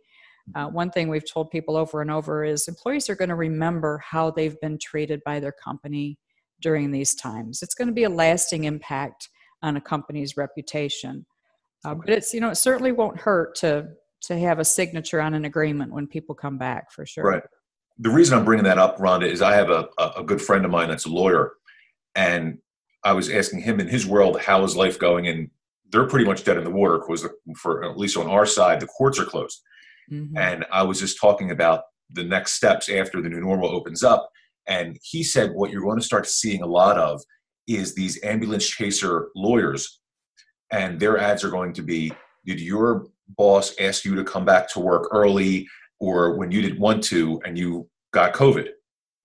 Uh, 0.53 0.67
one 0.67 0.91
thing 0.91 1.09
we've 1.09 1.29
told 1.29 1.49
people 1.49 1.75
over 1.75 2.01
and 2.01 2.11
over 2.11 2.43
is 2.43 2.67
employees 2.67 3.09
are 3.09 3.15
going 3.15 3.29
to 3.29 3.35
remember 3.35 3.97
how 3.97 4.29
they've 4.29 4.59
been 4.61 4.77
treated 4.77 5.21
by 5.25 5.39
their 5.39 5.51
company 5.51 6.19
during 6.61 6.91
these 6.91 7.15
times. 7.15 7.63
It's 7.63 7.73
going 7.73 7.87
to 7.87 7.93
be 7.93 8.03
a 8.03 8.09
lasting 8.09 8.65
impact 8.65 9.29
on 9.63 9.77
a 9.77 9.81
company's 9.81 10.37
reputation. 10.37 11.25
Uh, 11.83 11.95
but 11.95 12.09
it's 12.09 12.33
you 12.33 12.39
know 12.39 12.49
it 12.49 12.55
certainly 12.55 12.91
won't 12.91 13.19
hurt 13.19 13.55
to 13.55 13.87
to 14.21 14.37
have 14.37 14.59
a 14.59 14.65
signature 14.65 15.21
on 15.21 15.33
an 15.33 15.45
agreement 15.45 15.91
when 15.91 16.07
people 16.07 16.33
come 16.33 16.57
back 16.57 16.91
for 16.91 17.05
sure. 17.05 17.23
Right. 17.23 17.43
The 17.99 18.09
reason 18.09 18.37
I'm 18.37 18.45
bringing 18.45 18.65
that 18.65 18.77
up, 18.77 18.97
Rhonda, 18.97 19.29
is 19.29 19.41
I 19.41 19.53
have 19.53 19.69
a, 19.69 19.87
a 20.17 20.23
good 20.23 20.41
friend 20.41 20.65
of 20.65 20.71
mine 20.71 20.89
that's 20.89 21.05
a 21.05 21.09
lawyer, 21.09 21.53
and 22.15 22.57
I 23.03 23.13
was 23.13 23.29
asking 23.29 23.61
him 23.61 23.79
in 23.79 23.87
his 23.87 24.05
world 24.05 24.39
how 24.41 24.63
is 24.63 24.75
life 24.75 24.99
going, 24.99 25.27
and 25.27 25.49
they're 25.91 26.07
pretty 26.07 26.25
much 26.25 26.43
dead 26.43 26.57
in 26.57 26.63
the 26.63 26.71
water 26.71 26.97
because 26.97 27.27
for 27.55 27.83
at 27.83 27.97
least 27.97 28.17
on 28.17 28.27
our 28.27 28.45
side 28.45 28.79
the 28.79 28.87
courts 28.87 29.19
are 29.19 29.25
closed. 29.25 29.61
Mm-hmm. 30.11 30.37
And 30.37 30.65
I 30.71 30.83
was 30.83 30.99
just 30.99 31.19
talking 31.19 31.51
about 31.51 31.81
the 32.11 32.23
next 32.23 32.53
steps 32.53 32.89
after 32.89 33.21
the 33.21 33.29
new 33.29 33.39
normal 33.41 33.69
opens 33.69 34.03
up, 34.03 34.29
and 34.67 34.97
he 35.03 35.23
said 35.23 35.51
what 35.51 35.71
you're 35.71 35.81
going 35.81 35.99
to 35.99 36.05
start 36.05 36.27
seeing 36.27 36.61
a 36.61 36.67
lot 36.67 36.97
of 36.97 37.21
is 37.67 37.95
these 37.95 38.23
ambulance 38.23 38.67
chaser 38.67 39.29
lawyers, 39.35 39.99
and 40.71 40.99
their 40.99 41.17
ads 41.17 41.43
are 41.43 41.49
going 41.49 41.73
to 41.73 41.81
be 41.81 42.11
Did 42.45 42.59
your 42.61 43.07
boss 43.37 43.73
ask 43.79 44.05
you 44.05 44.15
to 44.15 44.23
come 44.23 44.45
back 44.45 44.71
to 44.73 44.79
work 44.79 45.07
early 45.11 45.67
or 45.99 46.37
when 46.37 46.51
you 46.51 46.61
didn't 46.61 46.79
want 46.79 47.03
to 47.05 47.41
and 47.45 47.57
you 47.57 47.89
got 48.13 48.33
COVID? 48.33 48.67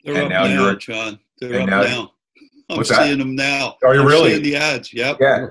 They're 0.05 0.17
and 0.23 0.31
now, 0.31 0.47
now, 0.47 0.65
you're 0.65 0.77
John. 0.77 1.19
They're 1.39 1.53
and 1.61 1.63
up 1.65 1.69
now, 1.69 1.83
now. 1.83 2.11
I'm 2.71 2.77
What's 2.79 2.89
that? 2.89 3.03
seeing 3.03 3.19
them 3.19 3.35
now. 3.35 3.77
Are 3.85 3.95
you 3.95 4.01
I'm 4.01 4.07
really? 4.07 4.31
seeing 4.31 4.43
the 4.43 4.57
ads. 4.57 4.95
Yep. 4.95 5.17
Yeah. 5.21 5.47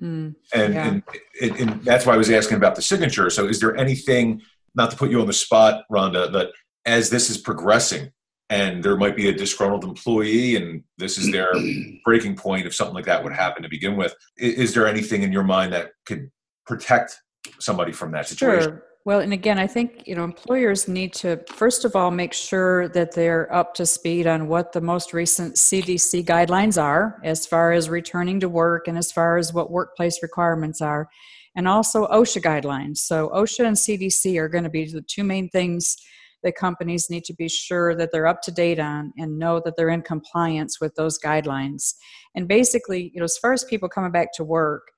Mm. 0.00 0.34
And, 0.54 0.74
Yeah. 0.74 0.88
and, 0.88 1.02
and, 1.42 1.56
and 1.60 1.84
that's 1.84 2.06
why 2.06 2.14
I 2.14 2.16
was 2.16 2.30
asking 2.30 2.56
about 2.56 2.74
the 2.74 2.82
signature. 2.82 3.28
So, 3.28 3.46
is 3.48 3.60
there 3.60 3.76
anything, 3.76 4.40
not 4.74 4.90
to 4.90 4.96
put 4.96 5.10
you 5.10 5.20
on 5.20 5.26
the 5.26 5.32
spot, 5.32 5.84
Rhonda, 5.90 6.32
but 6.32 6.52
as 6.86 7.10
this 7.10 7.30
is 7.30 7.38
progressing 7.38 8.10
and 8.48 8.82
there 8.82 8.96
might 8.96 9.16
be 9.16 9.28
a 9.28 9.32
disgruntled 9.32 9.84
employee 9.84 10.56
and 10.56 10.82
this 10.98 11.16
is 11.18 11.30
their 11.30 11.52
breaking 12.04 12.36
point 12.36 12.66
if 12.66 12.74
something 12.74 12.94
like 12.94 13.04
that 13.06 13.22
would 13.22 13.32
happen 13.32 13.62
to 13.62 13.68
begin 13.68 13.96
with, 13.96 14.14
is 14.36 14.74
there 14.74 14.86
anything 14.86 15.22
in 15.22 15.32
your 15.32 15.44
mind 15.44 15.72
that 15.72 15.92
could 16.04 16.30
protect 16.66 17.16
somebody 17.58 17.92
from 17.92 18.10
that 18.12 18.28
situation? 18.28 18.70
Sure. 18.70 18.82
Well, 19.06 19.20
and 19.20 19.32
again, 19.32 19.58
I 19.58 19.66
think 19.66 20.02
you 20.06 20.14
know 20.14 20.24
employers 20.24 20.86
need 20.86 21.14
to 21.14 21.40
first 21.48 21.86
of 21.86 21.96
all 21.96 22.10
make 22.10 22.34
sure 22.34 22.88
that 22.88 23.12
they're 23.12 23.52
up 23.52 23.72
to 23.74 23.86
speed 23.86 24.26
on 24.26 24.46
what 24.46 24.72
the 24.72 24.82
most 24.82 25.14
recent 25.14 25.56
CDC 25.56 26.26
guidelines 26.26 26.80
are 26.80 27.18
as 27.24 27.46
far 27.46 27.72
as 27.72 27.88
returning 27.88 28.40
to 28.40 28.48
work 28.48 28.88
and 28.88 28.98
as 28.98 29.10
far 29.10 29.38
as 29.38 29.54
what 29.54 29.70
workplace 29.70 30.22
requirements 30.22 30.82
are, 30.82 31.08
and 31.56 31.66
also 31.68 32.06
OSHA 32.06 32.42
guidelines. 32.42 32.98
So 32.98 33.28
OSHA 33.30 33.66
and 33.66 33.76
CDC 33.76 34.36
are 34.38 34.48
going 34.48 34.64
to 34.64 34.70
be 34.70 34.90
the 34.90 35.02
two 35.02 35.24
main 35.24 35.48
things 35.50 35.96
that 36.42 36.54
companies 36.56 37.10
need 37.10 37.24
to 37.24 37.34
be 37.34 37.48
sure 37.48 37.94
that 37.94 38.10
they're 38.12 38.26
up 38.26 38.40
to 38.42 38.52
date 38.52 38.78
on 38.78 39.12
and 39.18 39.38
know 39.38 39.60
that 39.64 39.76
they're 39.76 39.90
in 39.90 40.02
compliance 40.02 40.80
with 40.80 40.94
those 40.94 41.18
guidelines. 41.18 41.94
And 42.34 42.48
basically, 42.48 43.10
you 43.12 43.20
know, 43.20 43.24
as 43.24 43.36
far 43.38 43.52
as 43.52 43.64
people 43.64 43.88
coming 43.88 44.12
back 44.12 44.32
to 44.34 44.44
work, 44.44 44.90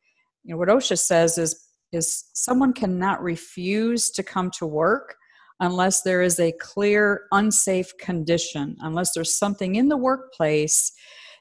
you 0.44 0.52
know, 0.52 0.58
what 0.58 0.68
OSHA 0.68 0.98
says 0.98 1.38
is 1.38 1.68
is 1.92 2.30
someone 2.32 2.72
cannot 2.72 3.22
refuse 3.22 4.10
to 4.10 4.22
come 4.22 4.50
to 4.50 4.66
work 4.66 5.14
unless 5.60 6.02
there 6.02 6.22
is 6.22 6.40
a 6.40 6.52
clear 6.52 7.26
unsafe 7.32 7.92
condition, 7.98 8.76
unless 8.80 9.12
there's 9.12 9.36
something 9.36 9.76
in 9.76 9.88
the 9.88 9.96
workplace 9.96 10.90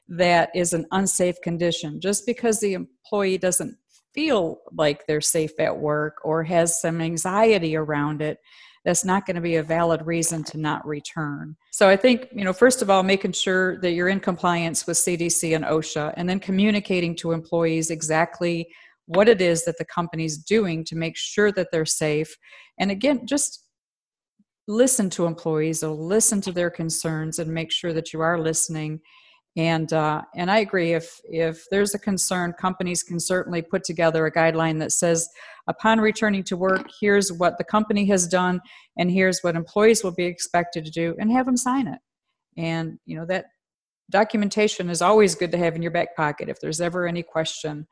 that 0.08 0.50
is 0.54 0.74
an 0.74 0.86
unsafe 0.92 1.36
condition. 1.42 2.00
Just 2.00 2.26
because 2.26 2.60
the 2.60 2.74
employee 2.74 3.38
doesn't 3.38 3.76
feel 4.14 4.58
like 4.72 5.06
they're 5.06 5.20
safe 5.20 5.58
at 5.58 5.78
work 5.78 6.18
or 6.24 6.44
has 6.44 6.80
some 6.80 7.00
anxiety 7.00 7.76
around 7.76 8.22
it, 8.22 8.38
that's 8.84 9.04
not 9.04 9.26
going 9.26 9.36
to 9.36 9.42
be 9.42 9.56
a 9.56 9.62
valid 9.62 10.04
reason 10.06 10.42
to 10.42 10.58
not 10.58 10.86
return. 10.86 11.56
So 11.70 11.88
I 11.88 11.96
think, 11.96 12.28
you 12.32 12.44
know, 12.44 12.52
first 12.52 12.82
of 12.82 12.90
all, 12.90 13.02
making 13.02 13.32
sure 13.32 13.80
that 13.80 13.92
you're 13.92 14.08
in 14.08 14.20
compliance 14.20 14.86
with 14.86 14.96
CDC 14.96 15.54
and 15.54 15.64
OSHA 15.64 16.14
and 16.16 16.28
then 16.28 16.40
communicating 16.40 17.14
to 17.16 17.32
employees 17.32 17.90
exactly 17.90 18.68
what 19.06 19.28
it 19.28 19.40
is 19.40 19.64
that 19.64 19.78
the 19.78 19.84
company's 19.84 20.38
doing 20.38 20.84
to 20.84 20.96
make 20.96 21.16
sure 21.16 21.52
that 21.52 21.68
they're 21.70 21.84
safe. 21.84 22.36
And 22.78 22.90
again, 22.90 23.26
just 23.26 23.66
listen 24.68 25.10
to 25.10 25.26
employees 25.26 25.82
or 25.82 25.94
listen 25.94 26.40
to 26.40 26.52
their 26.52 26.70
concerns 26.70 27.38
and 27.38 27.52
make 27.52 27.72
sure 27.72 27.92
that 27.92 28.12
you 28.12 28.20
are 28.20 28.38
listening. 28.40 29.00
And 29.56 29.92
uh, 29.92 30.22
and 30.34 30.50
I 30.50 30.58
agree. 30.58 30.92
If 30.92 31.20
if 31.24 31.64
there's 31.70 31.94
a 31.94 31.98
concern, 31.98 32.54
companies 32.54 33.02
can 33.02 33.20
certainly 33.20 33.60
put 33.60 33.84
together 33.84 34.24
a 34.24 34.32
guideline 34.32 34.78
that 34.78 34.92
says, 34.92 35.28
upon 35.66 36.00
returning 36.00 36.42
to 36.44 36.56
work, 36.56 36.88
here's 37.00 37.30
what 37.30 37.58
the 37.58 37.64
company 37.64 38.06
has 38.06 38.26
done, 38.26 38.62
and 38.96 39.10
here's 39.10 39.40
what 39.42 39.54
employees 39.54 40.02
will 40.02 40.14
be 40.14 40.24
expected 40.24 40.86
to 40.86 40.90
do, 40.90 41.14
and 41.18 41.30
have 41.30 41.44
them 41.44 41.58
sign 41.58 41.86
it. 41.86 41.98
And 42.56 42.98
you 43.04 43.14
know 43.14 43.26
that 43.26 43.46
documentation 44.10 44.88
is 44.88 45.02
always 45.02 45.34
good 45.34 45.52
to 45.52 45.58
have 45.58 45.76
in 45.76 45.82
your 45.82 45.90
back 45.90 46.16
pocket 46.16 46.48
if 46.48 46.58
there's 46.60 46.80
ever 46.80 47.06
any 47.06 47.22
question 47.22 47.86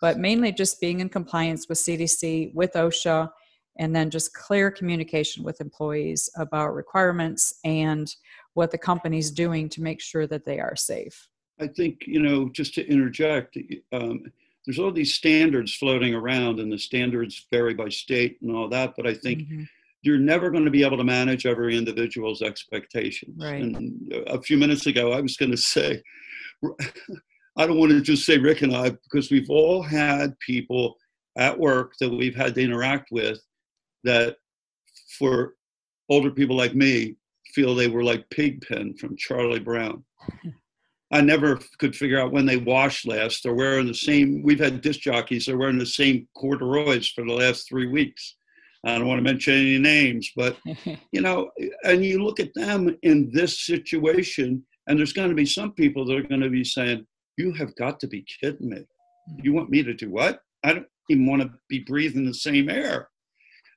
but 0.00 0.18
mainly 0.18 0.52
just 0.52 0.80
being 0.80 1.00
in 1.00 1.08
compliance 1.08 1.68
with 1.68 1.78
CDC, 1.78 2.54
with 2.54 2.72
OSHA, 2.72 3.30
and 3.78 3.94
then 3.94 4.10
just 4.10 4.34
clear 4.34 4.70
communication 4.70 5.42
with 5.42 5.60
employees 5.60 6.30
about 6.36 6.74
requirements 6.74 7.54
and 7.64 8.14
what 8.54 8.70
the 8.70 8.78
company's 8.78 9.30
doing 9.30 9.68
to 9.68 9.82
make 9.82 10.00
sure 10.00 10.26
that 10.26 10.44
they 10.44 10.58
are 10.60 10.76
safe. 10.76 11.28
I 11.60 11.68
think, 11.68 12.04
you 12.06 12.20
know, 12.20 12.48
just 12.48 12.74
to 12.74 12.86
interject, 12.88 13.56
um, 13.92 14.24
there's 14.66 14.78
all 14.78 14.90
these 14.90 15.14
standards 15.14 15.74
floating 15.76 16.14
around, 16.14 16.58
and 16.58 16.72
the 16.72 16.78
standards 16.78 17.46
vary 17.52 17.74
by 17.74 17.90
state 17.90 18.38
and 18.42 18.50
all 18.50 18.68
that. 18.70 18.94
But 18.96 19.06
I 19.06 19.14
think 19.14 19.40
Mhm. 19.48 19.68
you're 20.02 20.18
never 20.18 20.50
going 20.50 20.64
to 20.64 20.70
be 20.70 20.82
able 20.84 20.96
to 20.96 21.04
manage 21.04 21.46
every 21.46 21.76
individual's 21.76 22.42
expectations. 22.42 23.36
Right. 23.38 23.62
And 23.62 24.12
a 24.26 24.40
few 24.40 24.56
minutes 24.56 24.86
ago, 24.86 25.12
I 25.12 25.20
was 25.20 25.36
going 25.36 25.50
to 25.52 25.56
say, 25.56 26.02
I 27.56 27.66
don't 27.66 27.78
want 27.78 27.92
to 27.92 28.00
just 28.00 28.24
say 28.24 28.38
Rick 28.38 28.62
and 28.62 28.74
I, 28.74 28.90
because 28.90 29.30
we've 29.30 29.50
all 29.50 29.82
had 29.82 30.38
people 30.40 30.96
at 31.36 31.58
work 31.58 31.92
that 32.00 32.10
we've 32.10 32.34
had 32.34 32.54
to 32.54 32.62
interact 32.62 33.10
with 33.12 33.40
that, 34.04 34.36
for 35.18 35.54
older 36.08 36.30
people 36.30 36.56
like 36.56 36.74
me, 36.74 37.16
feel 37.54 37.74
they 37.74 37.88
were 37.88 38.04
like 38.04 38.28
Pigpen 38.30 38.96
from 38.96 39.16
Charlie 39.16 39.60
Brown. 39.60 40.04
I 41.12 41.20
never 41.20 41.60
could 41.78 41.94
figure 41.94 42.20
out 42.20 42.32
when 42.32 42.46
they 42.46 42.56
washed 42.56 43.06
last. 43.06 43.42
They're 43.42 43.54
wearing 43.54 43.86
the 43.86 43.94
same. 43.94 44.42
We've 44.42 44.58
had 44.58 44.80
disc 44.80 45.00
jockeys. 45.00 45.46
They're 45.46 45.56
wearing 45.56 45.78
the 45.78 45.86
same 45.86 46.26
corduroys 46.36 47.08
for 47.08 47.24
the 47.24 47.32
last 47.32 47.68
three 47.68 47.86
weeks. 47.86 48.36
I 48.84 48.98
don't 48.98 49.06
want 49.06 49.18
to 49.18 49.32
mention 49.32 49.54
any 49.54 49.78
names, 49.78 50.30
but 50.36 50.56
you 51.12 51.20
know, 51.20 51.50
and 51.84 52.04
you 52.04 52.22
look 52.22 52.40
at 52.40 52.52
them 52.54 52.96
in 53.02 53.30
this 53.32 53.64
situation, 53.64 54.64
and 54.86 54.98
there's 54.98 55.12
going 55.12 55.30
to 55.30 55.34
be 55.34 55.46
some 55.46 55.72
people 55.72 56.04
that 56.06 56.16
are 56.16 56.22
going 56.22 56.42
to 56.42 56.50
be 56.50 56.64
saying, 56.64 57.06
"You 57.38 57.52
have 57.54 57.74
got 57.76 57.98
to 58.00 58.08
be 58.08 58.26
kidding 58.40 58.70
me! 58.70 58.84
You 59.42 59.52
want 59.52 59.70
me 59.70 59.82
to 59.82 59.94
do 59.94 60.10
what? 60.10 60.40
I 60.64 60.74
don't 60.74 60.86
even 61.08 61.26
want 61.26 61.42
to 61.42 61.50
be 61.68 61.80
breathing 61.80 62.26
the 62.26 62.34
same 62.34 62.68
air." 62.68 63.08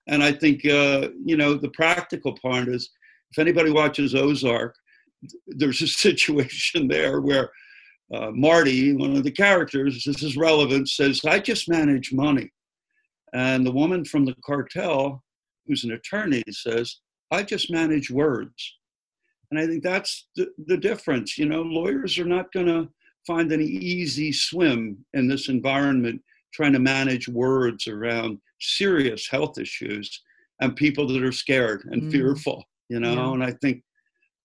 And 0.08 0.24
I 0.24 0.32
think 0.32 0.66
uh, 0.66 1.10
you 1.24 1.38
know 1.38 1.54
the 1.54 1.70
practical 1.70 2.38
part 2.42 2.68
is, 2.68 2.90
if 3.32 3.40
anybody 3.40 3.72
watches 3.72 4.16
Ozark, 4.16 4.76
there's 5.48 5.82
a 5.82 5.88
situation 6.06 6.88
there 6.88 7.22
where 7.22 7.50
uh, 8.14 8.32
Marty, 8.32 8.94
one 8.94 9.16
of 9.16 9.24
the 9.24 9.32
characters, 9.32 10.04
this 10.06 10.24
is 10.24 10.38
relevant, 10.38 10.90
says, 10.90 11.22
I 11.26 11.40
just 11.40 11.68
manage 11.70 12.14
money. 12.14 12.50
And 13.34 13.66
the 13.66 13.72
woman 13.72 14.06
from 14.06 14.26
the 14.26 14.36
cartel, 14.46 15.22
who's 15.66 15.84
an 15.84 15.92
attorney, 15.92 16.44
says, 16.50 16.98
I 17.32 17.44
just 17.44 17.70
manage 17.70 18.10
words. 18.10 18.78
And 19.52 19.60
I 19.60 19.68
think 19.68 19.84
that's 19.84 20.28
the, 20.38 20.48
the 20.68 20.78
difference. 20.78 21.38
You 21.38 21.48
know, 21.48 21.62
lawyers 21.62 22.18
are 22.18 22.26
not 22.26 22.52
going 22.54 22.68
to 22.68 22.88
find 23.26 23.52
any 23.52 23.66
easy 23.66 24.32
swim 24.32 25.06
in 25.14 25.28
this 25.28 25.50
environment 25.50 26.22
trying 26.54 26.74
to 26.74 26.80
manage 26.80 27.28
words 27.28 27.88
around 27.88 28.40
serious 28.62 29.28
health 29.28 29.58
issues 29.58 30.24
and 30.62 30.76
people 30.76 31.08
that 31.08 31.22
are 31.22 31.32
scared 31.32 31.84
and 31.92 32.04
Mm. 32.04 32.12
fearful, 32.12 32.64
you 32.90 33.00
know. 33.00 33.14
Yeah. 33.14 33.34
And 33.34 33.44
I 33.44 33.52
think 33.62 33.84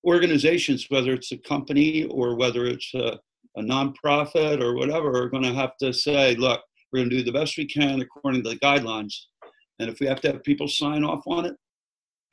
organizations, 0.05 0.87
whether 0.89 1.13
it's 1.13 1.33
a 1.33 1.39
company 1.39 2.05
or 2.05 2.37
whether 2.37 2.67
it's 2.67 2.93
a, 2.95 3.19
a 3.57 3.63
nonprofit 3.63 4.63
or 4.63 4.75
whatever, 4.75 5.23
are 5.23 5.29
going 5.29 5.45
to 5.45 5.55
have 5.55 5.77
to 5.79 5.93
say, 5.93 6.35
look, 6.37 6.61
we're 6.93 7.01
going 7.01 7.11
to 7.11 7.17
do 7.17 7.23
the 7.23 7.33
best 7.33 7.57
we 7.57 7.67
can 7.67 8.01
according 8.01 8.43
to 8.43 8.51
the 8.51 8.57
guidelines. 8.57 9.15
And 9.79 9.89
if 9.89 10.01
we 10.01 10.07
have 10.07 10.21
to 10.23 10.33
have 10.33 10.43
people 10.45 10.69
sign 10.69 11.05
off 11.05 11.23
on 11.27 11.47
it, 11.47 11.57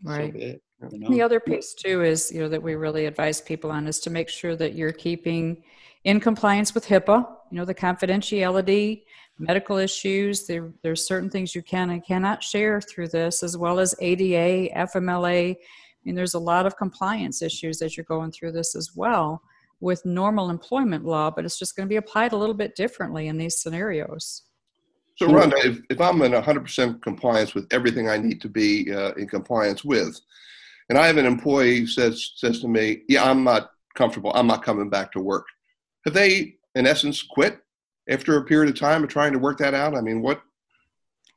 Right. 0.04 0.34
so 0.34 0.40
it. 0.40 0.62
You 0.82 1.06
And 1.06 1.14
the 1.14 1.22
other 1.22 1.40
piece 1.42 1.74
too 1.74 2.04
is, 2.04 2.32
you 2.32 2.40
know, 2.40 2.50
that 2.50 2.64
we 2.64 2.76
really 2.76 3.06
advise 3.06 3.42
people 3.42 3.70
on 3.70 3.86
is 3.86 4.00
to 4.02 4.10
make 4.10 4.30
sure 4.30 4.56
that 4.56 4.76
you're 4.76 4.94
keeping 4.94 5.62
in 6.06 6.22
compliance 6.22 6.74
with 6.74 6.88
HIPAA, 6.88 7.28
you 7.52 7.58
know, 7.58 7.66
the 7.66 7.76
confidentiality, 7.76 9.04
medical 9.38 9.78
issues. 9.78 10.48
There, 10.48 10.72
there's 10.82 11.06
certain 11.06 11.30
things 11.30 11.54
you 11.54 11.62
can 11.62 11.90
and 11.90 12.06
cannot 12.06 12.42
share 12.42 12.80
through 12.80 13.10
this, 13.10 13.44
as 13.44 13.58
well 13.58 13.80
as 13.80 13.94
ADA, 14.00 14.74
FMLA. 14.74 15.58
I 16.00 16.02
mean, 16.06 16.16
there's 16.16 16.34
a 16.34 16.40
lot 16.40 16.66
of 16.66 16.78
compliance 16.78 17.42
issues 17.42 17.82
as 17.82 17.98
you're 17.98 18.06
going 18.06 18.32
through 18.32 18.54
this 18.54 18.76
as 18.76 18.92
well 18.96 19.42
with 19.82 20.06
normal 20.06 20.50
employment 20.50 21.06
law, 21.06 21.30
but 21.30 21.46
it's 21.46 21.60
just 21.60 21.76
going 21.76 21.88
to 21.88 21.90
be 21.90 21.98
applied 21.98 22.34
a 22.34 22.38
little 22.38 22.56
bit 22.56 22.76
differently 22.76 23.28
in 23.28 23.38
these 23.38 23.62
scenarios. 23.62 24.44
So, 25.18 25.28
Rhonda, 25.28 25.54
if, 25.66 25.80
if 25.90 26.00
I'm 26.00 26.22
in 26.22 26.32
100% 26.32 27.02
compliance 27.02 27.54
with 27.54 27.68
everything 27.72 28.08
I 28.08 28.18
need 28.18 28.40
to 28.42 28.50
be 28.50 28.94
uh, 28.94 29.12
in 29.14 29.28
compliance 29.28 29.84
with, 29.84 30.20
and 30.88 30.98
I 30.98 31.08
have 31.08 31.18
an 31.18 31.26
employee 31.26 31.80
who 31.82 31.88
says 31.88 32.32
says 32.38 32.62
to 32.62 32.68
me, 32.68 33.04
"Yeah, 33.10 33.30
I'm 33.30 33.44
not 33.44 33.70
comfortable. 33.96 34.32
I'm 34.34 34.48
not 34.48 34.64
coming 34.64 34.90
back 34.90 35.12
to 35.12 35.20
work," 35.20 35.46
have 36.06 36.14
they, 36.14 36.56
in 36.74 36.88
essence, 36.88 37.22
quit 37.22 37.60
after 38.10 38.38
a 38.38 38.46
period 38.46 38.74
of 38.74 38.80
time 38.80 39.04
of 39.04 39.10
trying 39.10 39.34
to 39.34 39.40
work 39.40 39.58
that 39.60 39.74
out? 39.74 39.96
I 39.96 40.02
mean, 40.02 40.22
what 40.22 40.42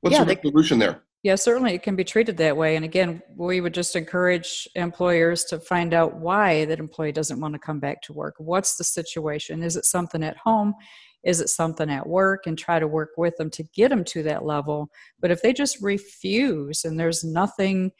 what's 0.01 0.15
Yeah, 0.15 0.25
the 0.25 0.35
they- 0.37 0.41
resolution 0.43 0.79
there? 0.79 1.03
Yeah, 1.23 1.37
certainly 1.37 1.75
it 1.75 1.85
can 1.85 1.95
be 1.95 2.03
treated 2.03 2.37
that 2.39 2.57
way. 2.57 2.75
And 2.75 2.85
again, 2.85 3.23
we 3.37 3.61
would 3.61 3.75
just 3.75 3.95
encourage 3.95 4.69
employers 4.75 5.45
to 5.45 5.61
find 5.61 5.95
out 5.95 6.17
why 6.17 6.65
that 6.65 6.81
employee 6.81 7.13
doesn't 7.13 7.41
want 7.41 7.55
to 7.55 7.61
come 7.61 7.79
back 7.79 8.03
to 8.03 8.13
work. 8.13 8.35
What's 8.39 8.77
the 8.77 8.83
situation? 8.83 9.63
Is 9.63 9.77
it 9.77 9.85
something 9.85 10.25
at 10.25 10.37
home? 10.37 10.75
Is 11.23 11.41
it 11.41 11.49
something 11.49 11.89
at 11.91 12.05
work? 12.05 12.47
And 12.47 12.59
try 12.59 12.81
to 12.81 12.89
work 12.89 13.11
with 13.17 13.37
them 13.37 13.51
to 13.51 13.63
get 13.73 13.91
them 13.91 14.03
to 14.05 14.25
that 14.25 14.45
level. 14.45 14.91
But 15.21 15.31
if 15.31 15.43
they 15.43 15.53
just 15.53 15.81
refuse 15.81 16.85
and 16.85 16.99
there's 16.99 17.23
nothing 17.23 17.93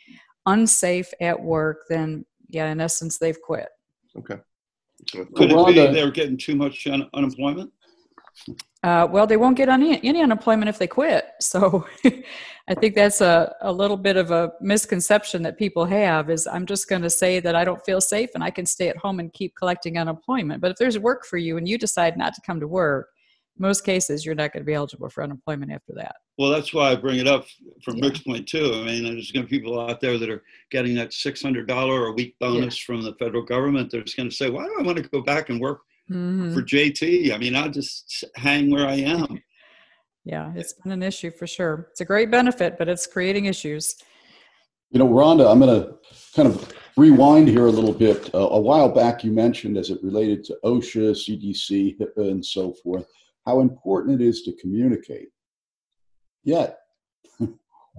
unsafe 0.47 1.13
at 1.21 1.41
work, 1.41 1.83
then 1.89 2.27
yeah, 2.49 2.73
in 2.73 2.81
essence, 2.81 3.19
they've 3.19 3.41
quit. 3.41 3.69
Okay. 4.19 4.39
Could 5.13 5.29
it 5.29 5.35
be 5.37 5.47
Rhonda- 5.47 5.93
they're 5.93 6.11
getting 6.11 6.37
too 6.37 6.57
much 6.57 6.89
un- 6.89 7.09
unemployment? 7.15 7.73
Uh, 8.83 9.07
well, 9.09 9.29
they 9.29 9.37
won't 9.37 9.57
get 9.57 9.69
any, 9.69 10.03
any 10.05 10.23
unemployment 10.23 10.69
if 10.69 10.79
they 10.79 10.89
quit. 10.89 11.27
So 11.41 11.87
I 12.69 12.75
think 12.75 12.97
that's 12.97 13.21
a, 13.21 13.55
a 13.61 13.73
little 13.73 13.97
bit 13.97 14.17
of 14.17 14.33
a 14.33 14.53
misconception 14.61 15.43
that 15.43 15.57
people 15.57 15.85
have 15.85 16.31
is 16.31 16.49
I'm 16.49 16.67
just 16.67 16.89
going 16.89 17.03
to 17.03 17.11
say 17.11 17.39
that 17.41 17.55
I 17.55 17.65
don't 17.65 17.85
feel 17.85 18.01
safe 18.01 18.31
and 18.35 18.43
I 18.43 18.51
can 18.51 18.67
stay 18.67 18.89
at 18.89 18.97
home 18.97 19.21
and 19.21 19.33
keep 19.33 19.55
collecting 19.55 19.99
unemployment. 19.99 20.61
But 20.61 20.73
if 20.73 20.79
there's 20.79 20.99
work 20.99 21.25
for 21.25 21.37
you 21.39 21.59
and 21.59 21.69
you 21.69 21.79
decide 21.79 22.17
not 22.17 22.35
to 22.35 22.41
come 22.41 22.59
to 22.59 22.67
work, 22.67 23.09
most 23.59 23.85
cases 23.85 24.25
you're 24.25 24.35
not 24.35 24.53
going 24.53 24.63
to 24.63 24.67
be 24.67 24.75
eligible 24.75 25.09
for 25.09 25.23
unemployment 25.23 25.71
after 25.71 25.93
that. 25.95 26.17
Well, 26.39 26.51
that's 26.51 26.73
why 26.73 26.91
I 26.91 26.97
bring 26.97 27.19
it 27.19 27.29
up 27.29 27.47
from 27.85 27.99
yeah. 27.99 28.07
Rick's 28.07 28.21
point 28.21 28.49
too. 28.49 28.73
I 28.75 28.85
mean, 28.85 29.05
there's 29.05 29.31
going 29.31 29.47
to 29.47 29.51
be 29.51 29.59
people 29.59 29.79
out 29.79 30.01
there 30.01 30.19
that 30.19 30.31
are 30.31 30.43
getting 30.71 30.95
that 30.97 31.11
$600 31.11 32.09
a 32.09 32.13
week 32.13 32.35
bonus 32.41 32.81
yeah. 32.81 32.87
from 32.87 33.03
the 33.03 33.15
federal 33.15 33.45
government. 33.45 33.91
They're 33.91 34.03
just 34.03 34.17
going 34.17 34.31
to 34.31 34.35
say, 34.35 34.51
why 34.51 34.65
do 34.65 34.77
I 34.79 34.83
want 34.83 34.99
to 34.99 35.09
go 35.09 35.21
back 35.21 35.51
and 35.51 35.61
work 35.61 35.83
mm-hmm. 36.11 36.55
for 36.55 36.63
JT? 36.63 37.33
I 37.33 37.39
mean, 37.39 37.55
I'll 37.55 37.71
just 37.71 38.25
hang 38.37 38.71
where 38.71 38.87
I 38.87 38.95
am. 38.95 39.43
Yeah, 40.25 40.53
it's 40.55 40.75
been 40.75 40.93
an 40.93 41.03
issue 41.03 41.31
for 41.31 41.47
sure. 41.47 41.89
It's 41.91 42.01
a 42.01 42.05
great 42.05 42.31
benefit, 42.31 42.79
but 42.79 42.89
it's 42.89 43.07
creating 43.07 43.47
issues. 43.47 43.97
You 44.91 45.01
know, 45.01 45.09
Rhonda, 45.09 45.51
I'm 45.51 45.59
going 45.59 45.83
to 45.83 45.95
kind 46.37 46.49
of 46.49 46.73
rewind 46.97 47.49
here 47.49 47.67
a 47.67 47.71
little 47.71 47.93
bit. 47.93 48.33
Uh, 48.35 48.49
a 48.51 48.61
while 48.61 48.89
back, 48.89 49.25
you 49.25 49.33
mentioned 49.33 49.77
as 49.77 49.91
it 49.91 50.03
related 50.03 50.45
to 50.45 50.59
OSHA, 50.65 51.13
CDC, 51.13 51.99
HIPAA, 51.99 52.31
and 52.31 52.45
so 52.45 52.73
forth, 52.73 53.07
how 53.47 53.61
important 53.61 54.21
it 54.21 54.25
is 54.25 54.43
to 54.43 54.53
communicate. 54.61 55.29
Yet, 56.45 56.79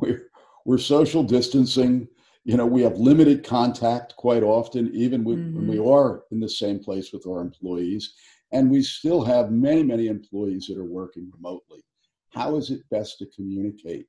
we're, 0.02 0.28
we're 0.66 0.78
social 0.78 1.24
distancing. 1.24 2.08
You 2.46 2.58
know, 2.58 2.66
we 2.66 2.82
have 2.82 2.98
limited 2.98 3.46
contact 3.46 4.16
quite 4.18 4.44
often, 4.44 4.92
even 4.94 5.24
with, 5.24 5.40
mm-hmm. 5.40 5.56
when 5.56 5.68
we 5.68 5.78
mm-hmm. 5.78 5.90
are 5.90 6.24
in 6.32 6.40
the 6.40 6.50
same 6.50 6.80
place 6.80 7.14
with 7.14 7.26
our 7.26 7.42
employees. 7.42 8.14
And 8.52 8.70
we 8.70 8.84
still 8.84 9.24
have 9.24 9.52
many, 9.52 9.84
many 9.84 10.08
employees 10.08 10.68
that 10.68 10.78
are 10.78 10.86
working 10.86 11.32
remotely. 11.34 11.82
How 12.32 12.56
is 12.56 12.70
it 12.70 12.82
best 12.92 13.18
to 13.20 13.26
communicate 13.36 14.08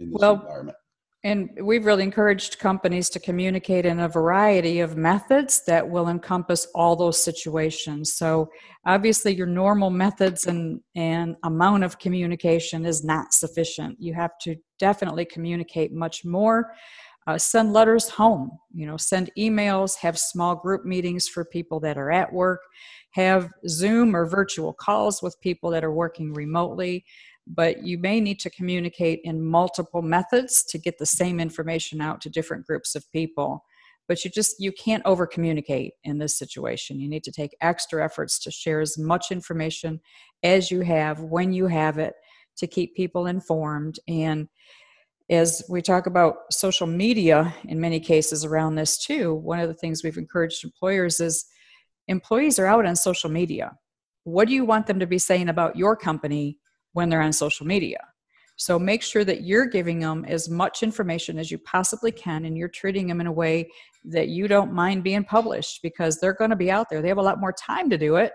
in 0.00 0.10
this 0.10 0.20
well, 0.20 0.34
environment? 0.34 0.76
And 1.24 1.50
we've 1.60 1.84
really 1.84 2.04
encouraged 2.04 2.60
companies 2.60 3.10
to 3.10 3.18
communicate 3.18 3.84
in 3.84 3.98
a 3.98 4.08
variety 4.08 4.78
of 4.78 4.96
methods 4.96 5.62
that 5.66 5.88
will 5.88 6.08
encompass 6.08 6.68
all 6.76 6.94
those 6.94 7.20
situations. 7.20 8.14
So, 8.14 8.48
obviously, 8.86 9.34
your 9.34 9.48
normal 9.48 9.90
methods 9.90 10.46
and, 10.46 10.80
and 10.94 11.34
amount 11.42 11.82
of 11.82 11.98
communication 11.98 12.86
is 12.86 13.02
not 13.02 13.32
sufficient. 13.32 13.96
You 13.98 14.14
have 14.14 14.38
to 14.42 14.54
definitely 14.78 15.24
communicate 15.24 15.92
much 15.92 16.24
more. 16.24 16.70
Uh, 17.28 17.36
send 17.36 17.74
letters 17.74 18.08
home, 18.08 18.50
you 18.72 18.86
know, 18.86 18.96
send 18.96 19.30
emails, 19.36 19.94
have 19.96 20.18
small 20.18 20.56
group 20.56 20.86
meetings 20.86 21.28
for 21.28 21.44
people 21.44 21.78
that 21.78 21.98
are 21.98 22.10
at 22.10 22.32
work, 22.32 22.62
have 23.10 23.52
Zoom 23.68 24.16
or 24.16 24.24
virtual 24.24 24.72
calls 24.72 25.22
with 25.22 25.38
people 25.42 25.68
that 25.68 25.84
are 25.84 25.92
working 25.92 26.32
remotely. 26.32 27.04
But 27.46 27.84
you 27.84 27.98
may 27.98 28.18
need 28.18 28.40
to 28.40 28.50
communicate 28.50 29.20
in 29.24 29.44
multiple 29.44 30.00
methods 30.00 30.64
to 30.70 30.78
get 30.78 30.96
the 30.96 31.04
same 31.04 31.38
information 31.38 32.00
out 32.00 32.22
to 32.22 32.30
different 32.30 32.66
groups 32.66 32.94
of 32.94 33.04
people. 33.12 33.62
But 34.08 34.24
you 34.24 34.30
just 34.30 34.56
you 34.58 34.72
can't 34.72 35.04
over 35.04 35.26
communicate 35.26 35.92
in 36.04 36.16
this 36.16 36.38
situation. 36.38 36.98
You 36.98 37.10
need 37.10 37.24
to 37.24 37.32
take 37.32 37.54
extra 37.60 38.02
efforts 38.02 38.38
to 38.38 38.50
share 38.50 38.80
as 38.80 38.96
much 38.96 39.26
information 39.30 40.00
as 40.42 40.70
you 40.70 40.80
have 40.80 41.20
when 41.20 41.52
you 41.52 41.66
have 41.66 41.98
it 41.98 42.14
to 42.56 42.66
keep 42.66 42.96
people 42.96 43.26
informed. 43.26 43.98
And 44.08 44.48
as 45.30 45.62
we 45.68 45.82
talk 45.82 46.06
about 46.06 46.36
social 46.50 46.86
media 46.86 47.54
in 47.64 47.80
many 47.80 48.00
cases 48.00 48.44
around 48.44 48.74
this 48.74 48.98
too 48.98 49.34
one 49.34 49.60
of 49.60 49.68
the 49.68 49.74
things 49.74 50.02
we've 50.02 50.16
encouraged 50.16 50.64
employers 50.64 51.20
is 51.20 51.46
employees 52.08 52.58
are 52.58 52.66
out 52.66 52.86
on 52.86 52.96
social 52.96 53.30
media 53.30 53.72
what 54.24 54.48
do 54.48 54.54
you 54.54 54.64
want 54.64 54.86
them 54.86 54.98
to 54.98 55.06
be 55.06 55.18
saying 55.18 55.48
about 55.48 55.76
your 55.76 55.96
company 55.96 56.58
when 56.92 57.08
they're 57.08 57.22
on 57.22 57.32
social 57.32 57.66
media. 57.66 57.98
So 58.56 58.78
make 58.78 59.02
sure 59.02 59.24
that 59.24 59.42
you're 59.42 59.66
giving 59.66 60.00
them 60.00 60.24
as 60.24 60.48
much 60.48 60.82
information 60.82 61.38
as 61.38 61.50
you 61.50 61.58
possibly 61.58 62.10
can 62.10 62.44
and 62.44 62.58
you're 62.58 62.68
treating 62.68 63.06
them 63.06 63.20
in 63.20 63.28
a 63.28 63.32
way 63.32 63.70
that 64.04 64.28
you 64.28 64.48
don't 64.48 64.72
mind 64.72 65.04
being 65.04 65.22
published 65.22 65.80
because 65.80 66.18
they're 66.18 66.34
going 66.34 66.50
to 66.50 66.56
be 66.56 66.70
out 66.70 66.88
there. 66.90 67.00
They 67.00 67.08
have 67.08 67.18
a 67.18 67.22
lot 67.22 67.40
more 67.40 67.52
time 67.52 67.88
to 67.90 67.96
do 67.96 68.16
it 68.16 68.32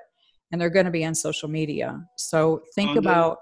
and 0.52 0.62
they're 0.62 0.70
going 0.70 0.86
to 0.86 0.92
be 0.92 1.04
on 1.04 1.14
social 1.14 1.50
media. 1.50 2.02
So 2.18 2.62
think 2.74 2.96
about, 2.98 3.38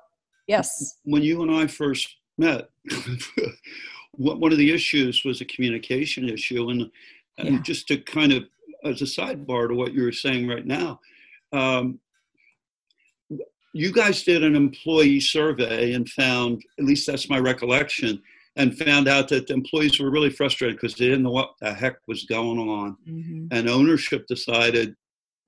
yes. 0.47 0.97
When 1.03 1.21
you 1.21 1.43
and 1.43 1.51
I 1.51 1.67
first 1.67 2.15
met, 2.41 2.69
one 4.11 4.51
of 4.51 4.57
the 4.57 4.73
issues 4.73 5.23
was 5.23 5.41
a 5.41 5.45
communication 5.45 6.27
issue. 6.27 6.69
And, 6.69 6.91
and 7.37 7.55
yeah. 7.55 7.61
just 7.61 7.87
to 7.87 7.97
kind 7.97 8.33
of, 8.33 8.43
as 8.83 9.01
a 9.01 9.05
sidebar 9.05 9.69
to 9.69 9.75
what 9.75 9.93
you 9.93 10.03
were 10.03 10.11
saying 10.11 10.47
right 10.47 10.65
now, 10.65 10.99
um, 11.53 11.99
you 13.73 13.91
guys 13.93 14.23
did 14.23 14.43
an 14.43 14.55
employee 14.55 15.19
survey 15.19 15.93
and 15.93 16.09
found, 16.09 16.63
at 16.77 16.85
least 16.85 17.07
that's 17.07 17.29
my 17.29 17.39
recollection, 17.39 18.21
and 18.57 18.77
found 18.77 19.07
out 19.07 19.29
that 19.29 19.47
the 19.47 19.53
employees 19.53 19.99
were 19.99 20.11
really 20.11 20.29
frustrated 20.29 20.75
because 20.75 20.95
they 20.95 21.05
didn't 21.05 21.23
know 21.23 21.31
what 21.31 21.53
the 21.61 21.73
heck 21.73 21.95
was 22.07 22.25
going 22.25 22.59
on. 22.59 22.97
Mm-hmm. 23.07 23.47
And 23.51 23.69
ownership 23.69 24.27
decided 24.27 24.95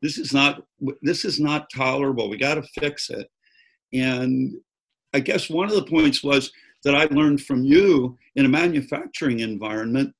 this 0.01 0.17
is 0.17 0.33
not 0.33 0.63
this 1.01 1.25
is 1.25 1.39
not 1.39 1.69
tolerable. 1.73 2.29
We 2.29 2.37
got 2.37 2.55
to 2.55 2.63
fix 2.79 3.09
it. 3.09 3.29
And 3.93 4.53
I 5.13 5.19
guess 5.19 5.49
one 5.49 5.69
of 5.69 5.75
the 5.75 5.85
points 5.85 6.23
was 6.23 6.51
that 6.83 6.95
I 6.95 7.05
learned 7.05 7.41
from 7.41 7.63
you 7.63 8.17
in 8.35 8.45
a 8.45 8.49
manufacturing 8.49 9.39
environment. 9.39 10.13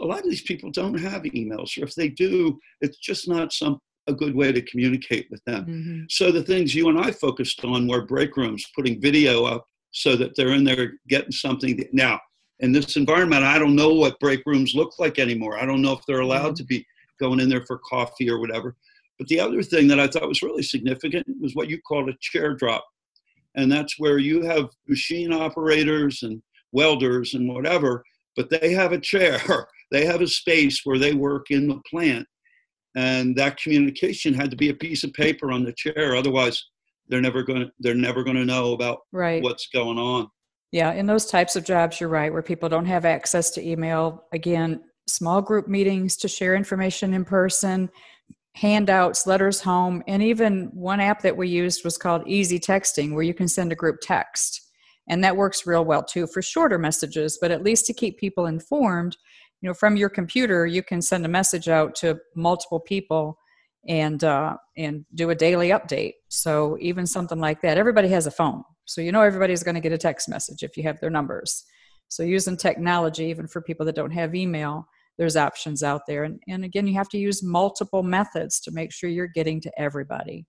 A 0.00 0.06
lot 0.06 0.20
of 0.20 0.30
these 0.30 0.42
people 0.42 0.70
don't 0.70 0.98
have 0.98 1.22
emails, 1.22 1.80
or 1.80 1.84
if 1.84 1.94
they 1.94 2.08
do, 2.08 2.58
it's 2.80 2.98
just 2.98 3.28
not 3.28 3.52
some 3.52 3.78
a 4.08 4.12
good 4.12 4.34
way 4.34 4.52
to 4.52 4.62
communicate 4.62 5.28
with 5.30 5.42
them. 5.44 5.64
Mm-hmm. 5.64 6.00
So 6.08 6.32
the 6.32 6.42
things 6.42 6.74
you 6.74 6.88
and 6.88 6.98
I 6.98 7.12
focused 7.12 7.64
on 7.64 7.86
were 7.86 8.04
break 8.04 8.36
rooms, 8.36 8.66
putting 8.74 9.00
video 9.00 9.44
up 9.44 9.66
so 9.92 10.16
that 10.16 10.34
they're 10.36 10.52
in 10.52 10.64
there 10.64 10.94
getting 11.08 11.32
something. 11.32 11.76
That, 11.76 11.94
now, 11.94 12.18
in 12.60 12.72
this 12.72 12.96
environment, 12.96 13.44
I 13.44 13.58
don't 13.58 13.76
know 13.76 13.92
what 13.92 14.18
break 14.20 14.42
rooms 14.46 14.74
look 14.74 14.98
like 14.98 15.18
anymore. 15.18 15.56
I 15.56 15.66
don't 15.66 15.82
know 15.82 15.92
if 15.92 16.04
they're 16.06 16.20
allowed 16.20 16.54
mm-hmm. 16.54 16.54
to 16.54 16.64
be 16.64 16.86
going 17.20 17.40
in 17.40 17.48
there 17.48 17.64
for 17.64 17.78
coffee 17.78 18.28
or 18.28 18.40
whatever. 18.40 18.76
But 19.18 19.28
the 19.28 19.38
other 19.38 19.62
thing 19.62 19.86
that 19.88 20.00
I 20.00 20.08
thought 20.08 20.28
was 20.28 20.42
really 20.42 20.62
significant 20.62 21.26
was 21.40 21.54
what 21.54 21.68
you 21.68 21.80
called 21.80 22.08
a 22.08 22.14
chair 22.20 22.54
drop. 22.54 22.84
And 23.54 23.70
that's 23.70 23.98
where 23.98 24.18
you 24.18 24.42
have 24.42 24.70
machine 24.88 25.32
operators 25.32 26.22
and 26.22 26.42
welders 26.72 27.34
and 27.34 27.48
whatever, 27.48 28.02
but 28.36 28.48
they 28.48 28.72
have 28.72 28.92
a 28.92 29.00
chair. 29.00 29.40
They 29.90 30.06
have 30.06 30.22
a 30.22 30.26
space 30.26 30.80
where 30.84 30.98
they 30.98 31.12
work 31.12 31.50
in 31.50 31.68
the 31.68 31.78
plant 31.86 32.26
and 32.94 33.36
that 33.36 33.60
communication 33.60 34.34
had 34.34 34.50
to 34.50 34.56
be 34.56 34.68
a 34.68 34.74
piece 34.74 35.04
of 35.04 35.12
paper 35.12 35.50
on 35.50 35.64
the 35.64 35.72
chair 35.72 36.14
otherwise 36.14 36.62
they're 37.08 37.20
never 37.20 37.42
going 37.42 37.60
to 37.60 37.70
they're 37.80 37.94
never 37.94 38.22
going 38.22 38.36
to 38.36 38.44
know 38.44 38.72
about 38.72 39.00
right. 39.12 39.42
what's 39.42 39.68
going 39.68 39.98
on 39.98 40.28
yeah 40.72 40.92
in 40.92 41.06
those 41.06 41.26
types 41.26 41.56
of 41.56 41.64
jobs 41.64 42.00
you're 42.00 42.08
right 42.08 42.32
where 42.32 42.42
people 42.42 42.68
don't 42.68 42.86
have 42.86 43.04
access 43.04 43.50
to 43.50 43.66
email 43.66 44.24
again 44.32 44.80
small 45.08 45.42
group 45.42 45.68
meetings 45.68 46.16
to 46.16 46.28
share 46.28 46.54
information 46.54 47.14
in 47.14 47.24
person 47.24 47.90
handouts 48.54 49.26
letters 49.26 49.60
home 49.60 50.02
and 50.06 50.22
even 50.22 50.70
one 50.74 51.00
app 51.00 51.22
that 51.22 51.36
we 51.36 51.48
used 51.48 51.84
was 51.84 51.96
called 51.96 52.22
EZ 52.28 52.52
Texting 52.52 53.14
where 53.14 53.22
you 53.22 53.32
can 53.32 53.48
send 53.48 53.72
a 53.72 53.76
group 53.76 53.98
text. 54.02 54.60
And 55.08 55.24
that 55.24 55.36
works 55.36 55.66
real 55.66 55.84
well 55.84 56.04
too 56.04 56.26
for 56.26 56.42
shorter 56.42 56.78
messages 56.78 57.38
but 57.40 57.50
at 57.50 57.62
least 57.62 57.86
to 57.86 57.92
keep 57.92 58.18
people 58.18 58.46
informed 58.46 59.16
you 59.60 59.68
know 59.68 59.74
from 59.74 59.96
your 59.96 60.08
computer 60.08 60.66
you 60.66 60.82
can 60.82 61.00
send 61.02 61.24
a 61.24 61.28
message 61.28 61.68
out 61.68 61.94
to 61.96 62.18
multiple 62.36 62.80
people 62.80 63.38
and 63.88 64.22
uh, 64.22 64.56
and 64.76 65.04
do 65.14 65.30
a 65.30 65.34
daily 65.34 65.70
update. 65.70 66.14
So 66.28 66.76
even 66.80 67.06
something 67.06 67.40
like 67.40 67.62
that 67.62 67.78
everybody 67.78 68.08
has 68.08 68.26
a 68.26 68.30
phone 68.30 68.62
so 68.84 69.00
you 69.00 69.12
know 69.12 69.22
everybody's 69.22 69.62
going 69.62 69.74
to 69.74 69.80
get 69.80 69.92
a 69.92 69.98
text 69.98 70.28
message 70.28 70.62
if 70.62 70.76
you 70.76 70.82
have 70.82 71.00
their 71.00 71.10
numbers. 71.10 71.64
So 72.08 72.22
using 72.22 72.56
technology 72.56 73.24
even 73.24 73.46
for 73.46 73.62
people 73.62 73.86
that 73.86 73.94
don't 73.94 74.10
have 74.10 74.34
email 74.34 74.86
there's 75.18 75.36
options 75.36 75.82
out 75.82 76.02
there 76.06 76.24
and, 76.24 76.40
and 76.48 76.64
again 76.64 76.86
you 76.86 76.94
have 76.94 77.08
to 77.08 77.18
use 77.18 77.42
multiple 77.42 78.02
methods 78.02 78.60
to 78.60 78.70
make 78.70 78.92
sure 78.92 79.10
you're 79.10 79.26
getting 79.26 79.60
to 79.60 79.70
everybody 79.78 80.46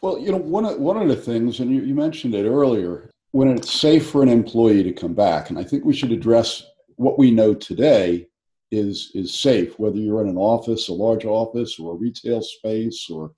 well 0.00 0.18
you 0.18 0.30
know 0.30 0.38
one 0.38 0.64
of, 0.64 0.78
one 0.78 0.96
of 0.96 1.08
the 1.08 1.16
things 1.16 1.60
and 1.60 1.70
you, 1.70 1.82
you 1.82 1.94
mentioned 1.94 2.34
it 2.34 2.46
earlier 2.46 3.10
when 3.30 3.48
it's 3.48 3.72
safe 3.72 4.10
for 4.10 4.22
an 4.22 4.28
employee 4.28 4.82
to 4.82 4.92
come 4.92 5.14
back 5.14 5.50
and 5.50 5.58
i 5.58 5.64
think 5.64 5.84
we 5.84 5.94
should 5.94 6.12
address 6.12 6.64
what 6.96 7.18
we 7.18 7.30
know 7.30 7.54
today 7.54 8.26
is 8.72 9.10
is 9.14 9.34
safe, 9.34 9.78
whether 9.78 9.98
you're 9.98 10.22
in 10.22 10.28
an 10.28 10.38
office, 10.38 10.88
a 10.88 10.92
large 10.92 11.24
office, 11.24 11.78
or 11.78 11.92
a 11.92 11.96
retail 11.96 12.40
space, 12.40 13.08
or 13.10 13.32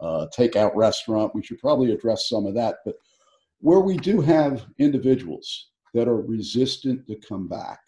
a 0.00 0.28
takeout 0.36 0.74
restaurant. 0.74 1.34
We 1.34 1.42
should 1.42 1.58
probably 1.58 1.92
address 1.92 2.28
some 2.28 2.46
of 2.46 2.54
that. 2.54 2.76
But 2.84 2.94
where 3.60 3.80
we 3.80 3.96
do 3.96 4.20
have 4.20 4.64
individuals 4.78 5.70
that 5.92 6.08
are 6.08 6.20
resistant 6.20 7.06
to 7.08 7.16
come 7.16 7.48
back 7.48 7.80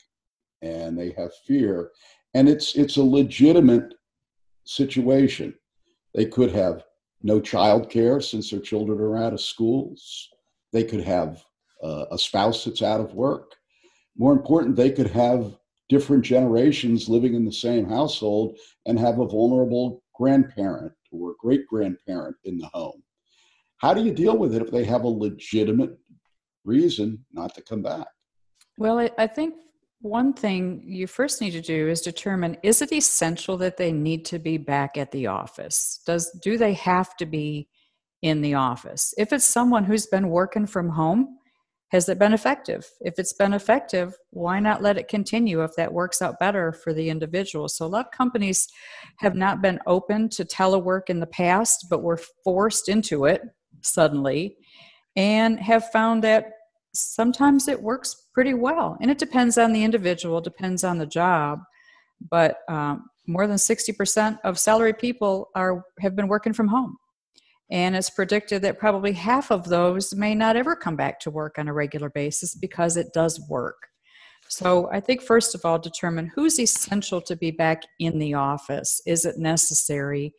and 0.62 0.98
they 0.98 1.12
have 1.16 1.32
fear, 1.46 1.90
and 2.34 2.48
it's 2.48 2.74
it's 2.74 2.96
a 2.96 3.02
legitimate 3.02 3.94
situation. 4.64 5.54
They 6.14 6.26
could 6.26 6.52
have 6.52 6.84
no 7.22 7.40
child 7.40 7.90
care 7.90 8.20
since 8.20 8.50
their 8.50 8.60
children 8.60 9.00
are 9.00 9.16
out 9.16 9.32
of 9.32 9.40
schools. 9.40 10.28
They 10.72 10.84
could 10.84 11.02
have 11.02 11.42
uh, 11.82 12.06
a 12.10 12.18
spouse 12.18 12.64
that's 12.64 12.82
out 12.82 13.00
of 13.00 13.14
work 13.14 13.54
more 14.18 14.32
important, 14.32 14.76
they 14.76 14.90
could 14.90 15.10
have 15.10 15.56
different 15.88 16.24
generations 16.24 17.08
living 17.08 17.34
in 17.34 17.44
the 17.44 17.52
same 17.52 17.88
household 17.88 18.58
and 18.84 18.98
have 18.98 19.20
a 19.20 19.26
vulnerable 19.26 20.02
grandparent 20.14 20.92
or 21.12 21.34
great 21.40 21.66
grandparent 21.66 22.36
in 22.44 22.58
the 22.58 22.66
home. 22.74 23.02
how 23.78 23.94
do 23.94 24.02
you 24.02 24.12
deal 24.12 24.36
with 24.36 24.54
it 24.54 24.60
if 24.60 24.72
they 24.72 24.84
have 24.84 25.04
a 25.04 25.08
legitimate 25.08 25.96
reason 26.64 27.24
not 27.32 27.54
to 27.54 27.62
come 27.62 27.80
back? 27.80 28.08
Well, 28.76 28.98
I, 28.98 29.10
I 29.16 29.26
think 29.28 29.54
one 30.00 30.32
thing 30.32 30.82
you 30.84 31.06
first 31.06 31.40
need 31.40 31.50
to 31.50 31.61
do 31.61 31.88
is 31.88 32.00
determine 32.00 32.56
is 32.62 32.82
it 32.82 32.92
essential 32.92 33.56
that 33.58 33.76
they 33.76 33.92
need 33.92 34.24
to 34.26 34.38
be 34.38 34.56
back 34.56 34.96
at 34.96 35.11
the 35.11 35.26
office? 35.26 36.00
Does 36.06 36.30
do 36.42 36.56
they 36.56 36.74
have 36.74 37.16
to 37.16 37.26
be 37.26 37.68
in 38.22 38.40
the 38.40 38.54
office? 38.54 39.12
If 39.18 39.32
it's 39.32 39.44
someone 39.44 39.84
who's 39.84 40.06
been 40.06 40.28
working 40.28 40.66
from 40.66 40.90
home, 40.90 41.38
has 41.90 42.08
it 42.08 42.18
been 42.18 42.34
effective? 42.34 42.87
If 43.00 43.18
it's 43.18 43.32
been 43.32 43.54
effective, 43.54 44.14
why 44.30 44.61
not 44.61 44.82
let 44.82 44.98
it 44.98 45.08
continue 45.08 45.62
if 45.62 45.74
that 45.76 45.92
works 45.92 46.20
out 46.20 46.38
better 46.38 46.70
for 46.72 46.92
the 46.92 47.08
individual? 47.08 47.68
So, 47.68 47.87
a 47.87 47.88
lot 47.88 48.06
of 48.06 48.12
companies 48.12 48.68
have 49.18 49.34
not 49.34 49.62
been 49.62 49.80
open 49.87 50.28
to 50.30 50.44
telework 50.44 51.08
in 51.08 51.18
the 51.18 51.26
past, 51.26 51.87
but 51.88 52.02
were 52.02 52.20
forced 52.44 52.88
into 52.88 53.24
it 53.24 53.42
suddenly 53.80 54.56
and 55.16 55.58
have 55.58 55.90
found 55.90 56.22
that 56.22 56.52
sometimes 56.94 57.68
it 57.68 57.83
works 57.83 58.29
pretty 58.35 58.55
well. 58.55 58.96
And 59.01 59.11
it 59.11 59.18
depends 59.18 59.59
on 59.59 59.72
the 59.72 59.85
individual, 59.85 60.40
depends 60.40 60.85
on 60.85 60.98
the 60.98 61.07
job. 61.07 61.61
But 62.31 62.59
um, 62.68 63.05
more 63.27 63.46
than 63.46 63.57
60% 63.57 64.38
of 64.44 64.59
salary 64.59 64.94
people 64.94 65.51
are 65.55 65.85
have 66.01 66.16
been 66.16 66.29
working 66.29 66.53
from 66.53 66.68
home. 66.68 66.96
And 67.70 67.94
it's 67.94 68.11
predicted 68.11 68.62
that 68.62 68.79
probably 68.79 69.12
half 69.12 69.51
of 69.51 69.68
those 69.68 70.14
may 70.14 70.35
not 70.35 70.57
ever 70.57 70.74
come 70.74 70.96
back 70.96 71.20
to 71.20 71.31
work 71.31 71.59
on 71.59 71.68
a 71.68 71.72
regular 71.72 72.09
basis 72.09 72.55
because 72.55 72.96
it 72.96 73.12
does 73.12 73.38
work. 73.48 73.77
So 74.48 74.88
I 74.90 75.01
think, 75.01 75.20
first 75.20 75.55
of 75.55 75.61
all, 75.64 75.79
determine 75.79 76.33
who's 76.35 76.59
essential 76.59 77.20
to 77.22 77.37
be 77.37 77.51
back 77.51 77.83
in 77.98 78.18
the 78.18 78.33
office. 78.33 79.03
Is 79.07 79.27
it 79.27 79.37
necessary? 79.37 80.33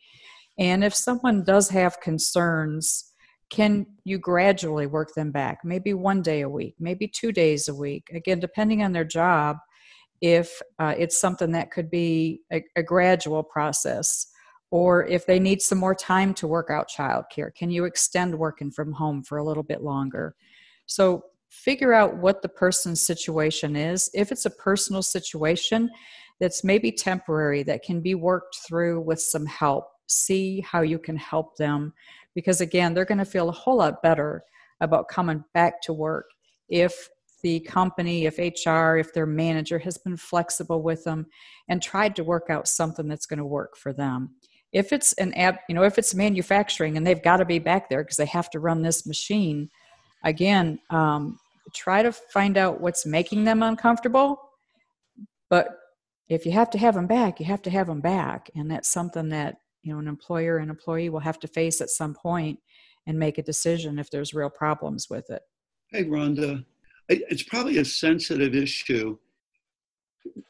And 0.58 0.82
if 0.82 0.94
someone 0.94 1.44
does 1.44 1.68
have 1.70 2.00
concerns, 2.00 3.09
can 3.50 3.84
you 4.04 4.18
gradually 4.18 4.86
work 4.86 5.12
them 5.14 5.32
back? 5.32 5.58
Maybe 5.64 5.92
one 5.92 6.22
day 6.22 6.42
a 6.42 6.48
week 6.48 6.76
maybe 6.78 7.06
two 7.06 7.32
days 7.32 7.68
a 7.68 7.74
week. 7.74 8.08
Again 8.12 8.40
depending 8.40 8.82
on 8.82 8.92
their 8.92 9.04
job 9.04 9.56
if 10.20 10.60
uh, 10.78 10.94
it's 10.98 11.20
something 11.20 11.52
that 11.52 11.70
could 11.70 11.90
be 11.90 12.40
a, 12.52 12.62
a, 12.76 12.82
gradual 12.82 13.42
process 13.42 14.26
or 14.70 15.06
if 15.06 15.24
they 15.24 15.38
need 15.38 15.62
some 15.62 15.78
more 15.78 15.94
time 15.94 16.34
to 16.34 16.46
work 16.46 16.68
out 16.70 16.90
childcare 16.90 17.54
can 17.54 17.70
you 17.70 17.86
extend 17.86 18.38
working 18.38 18.70
from 18.70 18.92
home 18.92 19.22
for 19.22 19.38
a 19.38 19.44
little 19.44 19.62
bit 19.62 19.82
longer? 19.82 20.34
So 20.86 21.24
figure 21.50 21.92
out 21.92 22.16
what 22.16 22.42
the 22.42 22.48
person's 22.48 23.00
situation 23.00 23.74
is. 23.74 24.08
If 24.14 24.30
it's 24.30 24.46
a 24.46 24.50
personal 24.50 25.02
situation 25.02 25.90
that's 26.38 26.64
maybe 26.64 26.92
temporary 26.92 27.62
that 27.64 27.82
can 27.82 28.00
be 28.00 28.14
worked 28.14 28.58
through 28.66 29.00
with 29.00 29.20
some 29.20 29.46
help 29.46 29.86
see 30.10 30.60
how 30.60 30.82
you 30.82 30.98
can 30.98 31.16
help 31.16 31.56
them 31.56 31.92
because 32.34 32.60
again 32.60 32.94
they're 32.94 33.04
going 33.04 33.18
to 33.18 33.24
feel 33.24 33.48
a 33.48 33.52
whole 33.52 33.78
lot 33.78 34.02
better 34.02 34.42
about 34.80 35.08
coming 35.08 35.44
back 35.54 35.80
to 35.82 35.92
work 35.92 36.26
if 36.68 37.08
the 37.42 37.60
company 37.60 38.26
if 38.26 38.38
hr 38.38 38.96
if 38.96 39.12
their 39.12 39.26
manager 39.26 39.78
has 39.78 39.98
been 39.98 40.16
flexible 40.16 40.82
with 40.82 41.04
them 41.04 41.26
and 41.68 41.82
tried 41.82 42.14
to 42.16 42.24
work 42.24 42.46
out 42.50 42.68
something 42.68 43.08
that's 43.08 43.26
going 43.26 43.38
to 43.38 43.44
work 43.44 43.76
for 43.76 43.92
them. 43.92 44.34
If 44.72 44.92
it's 44.92 45.12
an 45.14 45.32
app 45.34 45.62
you 45.68 45.74
know 45.74 45.82
if 45.82 45.98
it's 45.98 46.14
manufacturing 46.14 46.96
and 46.96 47.06
they've 47.06 47.22
got 47.22 47.38
to 47.38 47.44
be 47.44 47.58
back 47.58 47.88
there 47.88 48.02
because 48.04 48.16
they 48.16 48.26
have 48.26 48.50
to 48.50 48.60
run 48.60 48.82
this 48.82 49.06
machine 49.06 49.68
again 50.24 50.78
um, 50.90 51.38
try 51.74 52.02
to 52.02 52.12
find 52.12 52.56
out 52.56 52.80
what's 52.80 53.06
making 53.06 53.44
them 53.44 53.62
uncomfortable 53.62 54.40
but 55.48 55.68
if 56.28 56.46
you 56.46 56.52
have 56.52 56.70
to 56.70 56.78
have 56.78 56.94
them 56.94 57.06
back 57.06 57.40
you 57.40 57.46
have 57.46 57.62
to 57.62 57.70
have 57.70 57.86
them 57.88 58.00
back 58.00 58.50
and 58.54 58.70
that's 58.70 58.88
something 58.88 59.28
that 59.30 59.56
you 59.82 59.92
know 59.92 59.98
an 59.98 60.08
employer 60.08 60.58
and 60.58 60.70
employee 60.70 61.08
will 61.08 61.20
have 61.20 61.38
to 61.40 61.48
face 61.48 61.80
at 61.80 61.90
some 61.90 62.14
point 62.14 62.58
and 63.06 63.18
make 63.18 63.38
a 63.38 63.42
decision 63.42 63.98
if 63.98 64.10
there's 64.10 64.34
real 64.34 64.50
problems 64.50 65.08
with 65.10 65.30
it. 65.30 65.42
Hey 65.90 66.04
rhonda 66.04 66.64
it's 67.08 67.42
probably 67.42 67.78
a 67.78 67.84
sensitive 67.84 68.54
issue. 68.54 69.18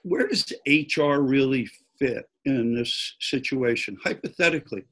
Where 0.03 0.29
does 0.29 0.53
hr 0.67 1.21
really 1.21 1.71
fit 1.99 2.29
in 2.45 2.75
this 2.75 3.15
situation? 3.19 3.97
Hypothetically 4.03 4.85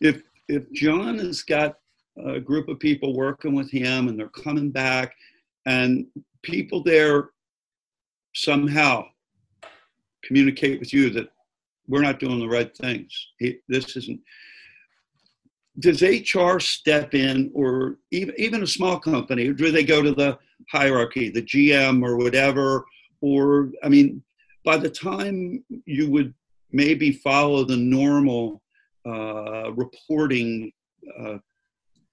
if 0.00 0.22
if 0.48 0.70
john 0.72 1.18
has 1.18 1.42
got 1.42 1.76
a 2.26 2.40
group 2.40 2.68
of 2.68 2.78
people 2.78 3.16
working 3.16 3.54
with 3.54 3.70
him 3.70 4.08
and 4.08 4.18
they're 4.18 4.28
coming 4.28 4.70
back 4.70 5.14
and 5.66 6.06
people 6.42 6.82
there 6.82 7.30
somehow 8.34 9.04
communicate 10.22 10.78
with 10.78 10.92
you 10.92 11.10
that 11.10 11.28
we're 11.88 12.02
not 12.02 12.20
doing 12.20 12.38
the 12.38 12.48
right 12.48 12.74
things. 12.76 13.12
This 13.68 13.96
isn't. 13.96 14.20
Does 15.80 16.02
HR 16.02 16.60
step 16.60 17.14
in, 17.14 17.50
or 17.52 17.98
even 18.12 18.34
even 18.38 18.62
a 18.62 18.66
small 18.66 18.98
company, 18.98 19.52
do 19.52 19.72
they 19.72 19.84
go 19.84 20.02
to 20.02 20.12
the 20.12 20.38
hierarchy, 20.70 21.30
the 21.30 21.42
GM 21.42 22.04
or 22.04 22.16
whatever? 22.16 22.84
Or 23.20 23.70
I 23.82 23.88
mean, 23.88 24.22
by 24.64 24.76
the 24.76 24.90
time 24.90 25.64
you 25.84 26.10
would 26.10 26.32
maybe 26.70 27.12
follow 27.12 27.64
the 27.64 27.76
normal 27.76 28.62
uh, 29.06 29.72
reporting 29.72 30.72
uh, 31.18 31.38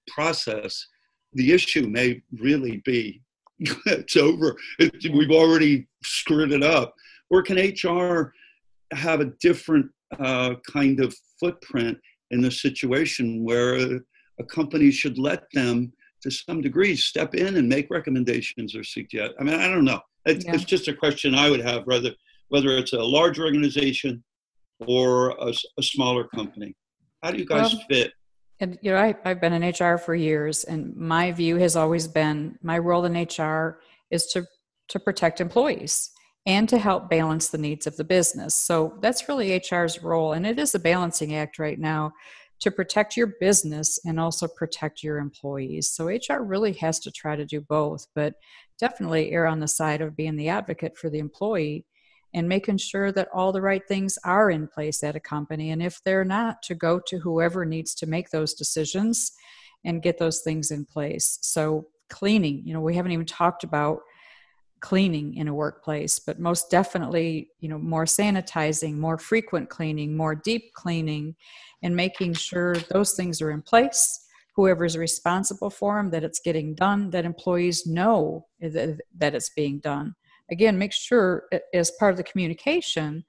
process, 0.08 0.86
the 1.34 1.52
issue 1.52 1.86
may 1.86 2.20
really 2.40 2.82
be 2.84 3.22
it's 3.86 4.16
over. 4.16 4.56
It, 4.78 5.12
we've 5.12 5.30
already 5.30 5.86
screwed 6.02 6.52
it 6.52 6.62
up. 6.62 6.94
Or 7.30 7.42
can 7.42 7.56
HR 7.56 8.34
have 8.92 9.20
a 9.20 9.32
different 9.40 9.90
uh, 10.18 10.54
kind 10.70 11.00
of 11.00 11.14
footprint 11.40 11.98
in 12.30 12.40
the 12.40 12.50
situation 12.50 13.44
where 13.44 13.74
a, 13.76 14.00
a, 14.40 14.44
company 14.44 14.90
should 14.90 15.18
let 15.18 15.44
them 15.52 15.92
to 16.22 16.30
some 16.30 16.60
degree 16.60 16.94
step 16.94 17.34
in 17.34 17.56
and 17.56 17.68
make 17.68 17.90
recommendations 17.90 18.74
or 18.76 18.84
suggest 18.84 19.32
i 19.40 19.42
mean 19.42 19.54
i 19.54 19.68
don't 19.68 19.84
know. 19.84 20.00
It, 20.26 20.44
yeah. 20.44 20.54
it's 20.54 20.64
just 20.64 20.88
a 20.88 20.94
question 20.94 21.34
i 21.34 21.50
would 21.50 21.60
have 21.60 21.86
whether 21.86 22.10
whether 22.48 22.70
it's 22.76 22.92
a 22.92 23.02
large 23.02 23.40
organization 23.40 24.22
or 24.86 25.30
a, 25.30 25.54
a 25.78 25.82
smaller 25.82 26.24
company. 26.34 26.74
How 27.22 27.30
do 27.30 27.38
you 27.38 27.46
guys 27.46 27.72
well, 27.72 27.82
fit? 27.88 28.12
and 28.62 28.78
you 28.80 28.92
know 28.92 28.98
I, 28.98 29.14
i've 29.24 29.40
been 29.40 29.52
in 29.52 29.74
hr 29.78 29.98
for 29.98 30.14
years 30.14 30.64
and 30.64 30.96
my 30.96 31.32
view 31.32 31.56
has 31.56 31.76
always 31.76 32.06
been 32.06 32.58
my 32.62 32.78
role 32.78 33.04
in 33.04 33.14
hr 33.14 33.80
is 34.10 34.26
to 34.28 34.46
to 34.88 35.00
protect 35.00 35.40
employees 35.40 36.10
and 36.46 36.68
to 36.68 36.78
help 36.78 37.08
balance 37.08 37.48
the 37.48 37.58
needs 37.58 37.86
of 37.86 37.96
the 37.96 38.04
business. 38.04 38.54
So 38.54 38.98
that's 39.00 39.28
really 39.28 39.60
HR's 39.60 40.02
role. 40.02 40.32
And 40.32 40.46
it 40.46 40.58
is 40.58 40.74
a 40.74 40.80
balancing 40.80 41.34
act 41.34 41.58
right 41.58 41.78
now 41.78 42.12
to 42.60 42.70
protect 42.70 43.16
your 43.16 43.34
business 43.40 43.98
and 44.04 44.20
also 44.20 44.46
protect 44.46 45.02
your 45.02 45.18
employees. 45.18 45.90
So 45.90 46.06
HR 46.06 46.42
really 46.42 46.72
has 46.74 47.00
to 47.00 47.10
try 47.10 47.36
to 47.36 47.44
do 47.44 47.60
both, 47.60 48.06
but 48.14 48.34
definitely 48.78 49.32
err 49.32 49.46
on 49.46 49.60
the 49.60 49.68
side 49.68 50.00
of 50.00 50.16
being 50.16 50.36
the 50.36 50.48
advocate 50.48 50.96
for 50.96 51.10
the 51.10 51.18
employee 51.18 51.84
and 52.34 52.48
making 52.48 52.78
sure 52.78 53.12
that 53.12 53.28
all 53.34 53.52
the 53.52 53.60
right 53.60 53.82
things 53.86 54.18
are 54.24 54.50
in 54.50 54.66
place 54.66 55.02
at 55.02 55.16
a 55.16 55.20
company. 55.20 55.70
And 55.70 55.82
if 55.82 56.00
they're 56.04 56.24
not, 56.24 56.62
to 56.62 56.74
go 56.74 57.00
to 57.08 57.18
whoever 57.18 57.64
needs 57.64 57.94
to 57.96 58.06
make 58.06 58.30
those 58.30 58.54
decisions 58.54 59.32
and 59.84 60.02
get 60.02 60.18
those 60.18 60.40
things 60.40 60.70
in 60.70 60.84
place. 60.84 61.38
So, 61.42 61.88
cleaning, 62.08 62.62
you 62.64 62.74
know, 62.74 62.80
we 62.80 62.94
haven't 62.94 63.12
even 63.12 63.26
talked 63.26 63.64
about 63.64 64.00
cleaning 64.82 65.34
in 65.36 65.48
a 65.48 65.54
workplace 65.54 66.18
but 66.18 66.40
most 66.40 66.70
definitely 66.70 67.48
you 67.60 67.68
know 67.68 67.78
more 67.78 68.04
sanitizing 68.04 68.96
more 68.98 69.16
frequent 69.16 69.70
cleaning 69.70 70.14
more 70.16 70.34
deep 70.34 70.74
cleaning 70.74 71.34
and 71.82 71.94
making 71.94 72.34
sure 72.34 72.76
those 72.90 73.12
things 73.14 73.42
are 73.42 73.50
in 73.50 73.62
place. 73.62 74.20
Whoever's 74.54 74.96
responsible 74.96 75.70
for 75.70 75.96
them 75.96 76.10
that 76.10 76.24
it's 76.24 76.40
getting 76.40 76.74
done 76.74 77.10
that 77.10 77.24
employees 77.24 77.86
know 77.86 78.46
that 78.60 79.00
it's 79.20 79.50
being 79.50 79.80
done. 79.80 80.14
Again 80.50 80.78
make 80.78 80.92
sure 80.92 81.44
as 81.72 81.90
part 81.92 82.12
of 82.12 82.18
the 82.18 82.24
communication 82.24 83.24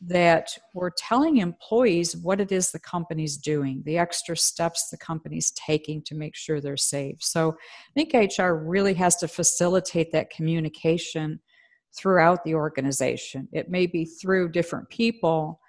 that 0.00 0.56
we're 0.74 0.90
telling 0.90 1.38
employees 1.38 2.16
what 2.16 2.40
it 2.40 2.52
is 2.52 2.70
the 2.70 2.78
company's 2.78 3.36
doing, 3.36 3.82
the 3.86 3.98
extra 3.98 4.36
steps 4.36 4.90
the 4.90 4.98
company's 4.98 5.50
taking 5.52 6.02
to 6.02 6.14
make 6.14 6.34
sure 6.36 6.60
they're 6.60 6.76
safe. 6.76 7.16
So 7.20 7.52
I 7.52 7.92
think 7.94 8.12
HR 8.14 8.52
really 8.52 8.94
has 8.94 9.16
to 9.16 9.28
facilitate 9.28 10.12
that 10.12 10.30
communication 10.30 11.40
throughout 11.96 12.44
the 12.44 12.54
organization. 12.54 13.48
It 13.52 13.70
may 13.70 13.86
be 13.86 14.04
through 14.04 14.50
different 14.50 14.88
people, 14.88 15.60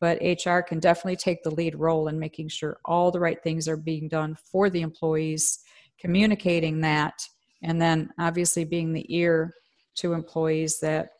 but 0.00 0.18
HR 0.22 0.60
can 0.60 0.80
definitely 0.80 1.16
take 1.16 1.42
the 1.42 1.54
lead 1.54 1.74
role 1.74 2.08
in 2.08 2.18
making 2.18 2.48
sure 2.48 2.78
all 2.84 3.10
the 3.10 3.20
right 3.20 3.42
things 3.42 3.68
are 3.68 3.76
being 3.76 4.08
done 4.08 4.36
for 4.50 4.70
the 4.70 4.82
employees, 4.82 5.60
communicating 5.98 6.80
that, 6.80 7.26
and 7.62 7.80
then 7.80 8.10
obviously 8.18 8.64
being 8.64 8.92
the 8.92 9.06
ear 9.14 9.52
to 9.96 10.12
employees 10.12 10.80
that 10.80 11.10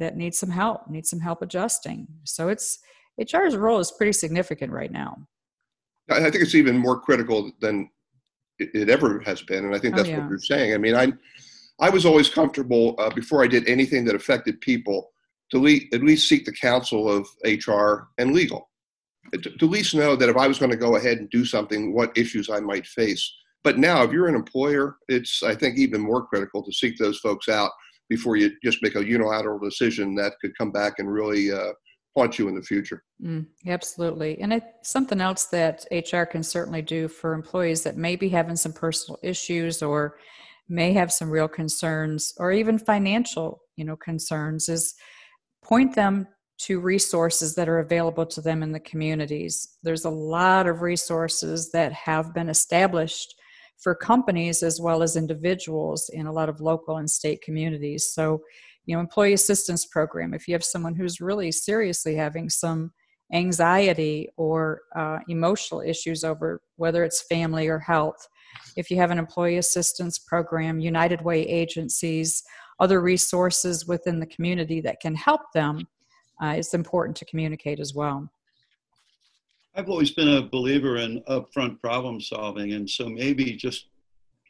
that 0.00 0.16
need 0.16 0.34
some 0.34 0.50
help, 0.50 0.90
need 0.90 1.06
some 1.06 1.20
help 1.20 1.42
adjusting. 1.42 2.08
So 2.24 2.48
it's 2.48 2.80
HR's 3.20 3.56
role 3.56 3.78
is 3.78 3.92
pretty 3.92 4.12
significant 4.12 4.72
right 4.72 4.90
now. 4.90 5.16
I 6.10 6.30
think 6.30 6.42
it's 6.42 6.56
even 6.56 6.76
more 6.76 7.00
critical 7.00 7.52
than 7.60 7.88
it, 8.58 8.90
ever 8.90 9.20
has 9.20 9.42
been, 9.42 9.64
and 9.64 9.74
I 9.74 9.78
think 9.78 9.94
oh, 9.94 9.98
that's 9.98 10.08
oh, 10.08 10.12
yeah. 10.12 10.18
what 10.20 10.28
you're 10.28 10.38
saying. 10.38 10.74
I 10.74 10.78
mean, 10.78 10.94
I 10.94 11.12
I 11.78 11.88
was 11.88 12.04
always 12.04 12.28
comfortable 12.28 12.94
uh, 12.98 13.10
before 13.10 13.42
I 13.42 13.46
did 13.46 13.68
anything 13.68 14.04
that 14.06 14.14
affected 14.14 14.60
people 14.60 15.12
to 15.50 15.58
le- 15.58 15.86
at 15.94 16.02
least 16.02 16.28
seek 16.28 16.44
the 16.44 16.52
counsel 16.52 17.08
of 17.10 17.26
HR 17.44 18.08
and 18.18 18.34
legal, 18.34 18.68
to, 19.32 19.38
to 19.38 19.64
at 19.64 19.70
least 19.70 19.94
know 19.94 20.14
that 20.16 20.28
if 20.28 20.36
I 20.36 20.46
was 20.46 20.58
going 20.58 20.70
to 20.70 20.76
go 20.76 20.96
ahead 20.96 21.18
and 21.18 21.30
do 21.30 21.44
something, 21.44 21.94
what 21.94 22.16
issues 22.16 22.50
I 22.50 22.60
might 22.60 22.86
face 22.86 23.32
But 23.64 23.78
now, 23.78 24.02
if 24.02 24.12
you're 24.12 24.28
an 24.28 24.34
employer, 24.34 24.96
it's 25.08 25.42
I 25.42 25.54
think 25.54 25.78
even 25.78 26.00
more 26.00 26.26
critical 26.26 26.62
to 26.62 26.72
seek 26.72 26.98
those 26.98 27.18
folks 27.18 27.48
out 27.48 27.70
before 28.10 28.36
you 28.36 28.50
just 28.62 28.82
make 28.82 28.96
a 28.96 29.06
unilateral 29.06 29.58
decision 29.58 30.14
that 30.16 30.34
could 30.40 30.56
come 30.58 30.70
back 30.70 30.98
and 30.98 31.10
really 31.10 31.50
uh, 31.50 31.72
haunt 32.14 32.38
you 32.38 32.48
in 32.48 32.56
the 32.56 32.62
future. 32.62 33.04
Mm, 33.24 33.46
absolutely. 33.66 34.38
And 34.40 34.52
it, 34.52 34.64
something 34.82 35.20
else 35.20 35.44
that 35.46 35.86
HR 35.92 36.24
can 36.24 36.42
certainly 36.42 36.82
do 36.82 37.06
for 37.08 37.32
employees 37.32 37.82
that 37.84 37.96
may 37.96 38.16
be 38.16 38.28
having 38.28 38.56
some 38.56 38.72
personal 38.72 39.18
issues 39.22 39.80
or 39.80 40.18
may 40.68 40.92
have 40.92 41.12
some 41.12 41.30
real 41.30 41.48
concerns 41.48 42.34
or 42.36 42.52
even 42.52 42.78
financial, 42.78 43.62
you 43.76 43.84
know, 43.84 43.96
concerns 43.96 44.68
is 44.68 44.94
point 45.62 45.94
them 45.94 46.26
to 46.58 46.80
resources 46.80 47.54
that 47.54 47.68
are 47.68 47.78
available 47.78 48.26
to 48.26 48.40
them 48.40 48.62
in 48.62 48.72
the 48.72 48.80
communities. 48.80 49.78
There's 49.82 50.04
a 50.04 50.10
lot 50.10 50.66
of 50.66 50.82
resources 50.82 51.70
that 51.70 51.92
have 51.92 52.34
been 52.34 52.48
established 52.48 53.34
for 53.80 53.94
companies 53.94 54.62
as 54.62 54.80
well 54.80 55.02
as 55.02 55.16
individuals 55.16 56.10
in 56.12 56.26
a 56.26 56.32
lot 56.32 56.48
of 56.48 56.60
local 56.60 56.98
and 56.98 57.10
state 57.10 57.40
communities. 57.42 58.12
So, 58.12 58.42
you 58.86 58.94
know, 58.94 59.00
employee 59.00 59.32
assistance 59.32 59.86
program, 59.86 60.34
if 60.34 60.46
you 60.46 60.54
have 60.54 60.64
someone 60.64 60.94
who's 60.94 61.20
really 61.20 61.50
seriously 61.50 62.14
having 62.14 62.50
some 62.50 62.92
anxiety 63.32 64.28
or 64.36 64.82
uh, 64.96 65.18
emotional 65.28 65.80
issues 65.80 66.24
over 66.24 66.60
whether 66.76 67.04
it's 67.04 67.22
family 67.22 67.68
or 67.68 67.78
health, 67.78 68.28
if 68.76 68.90
you 68.90 68.96
have 68.96 69.10
an 69.10 69.18
employee 69.18 69.58
assistance 69.58 70.18
program, 70.18 70.80
United 70.80 71.22
Way 71.22 71.42
agencies, 71.42 72.42
other 72.80 73.00
resources 73.00 73.86
within 73.86 74.18
the 74.20 74.26
community 74.26 74.80
that 74.80 75.00
can 75.00 75.14
help 75.14 75.42
them, 75.54 75.86
uh, 76.42 76.54
it's 76.56 76.74
important 76.74 77.16
to 77.18 77.24
communicate 77.26 77.80
as 77.80 77.94
well. 77.94 78.28
I've 79.74 79.88
always 79.88 80.10
been 80.10 80.28
a 80.28 80.42
believer 80.42 80.96
in 80.96 81.22
upfront 81.28 81.80
problem 81.80 82.20
solving, 82.20 82.72
and 82.72 82.88
so 82.88 83.08
maybe 83.08 83.54
just 83.54 83.86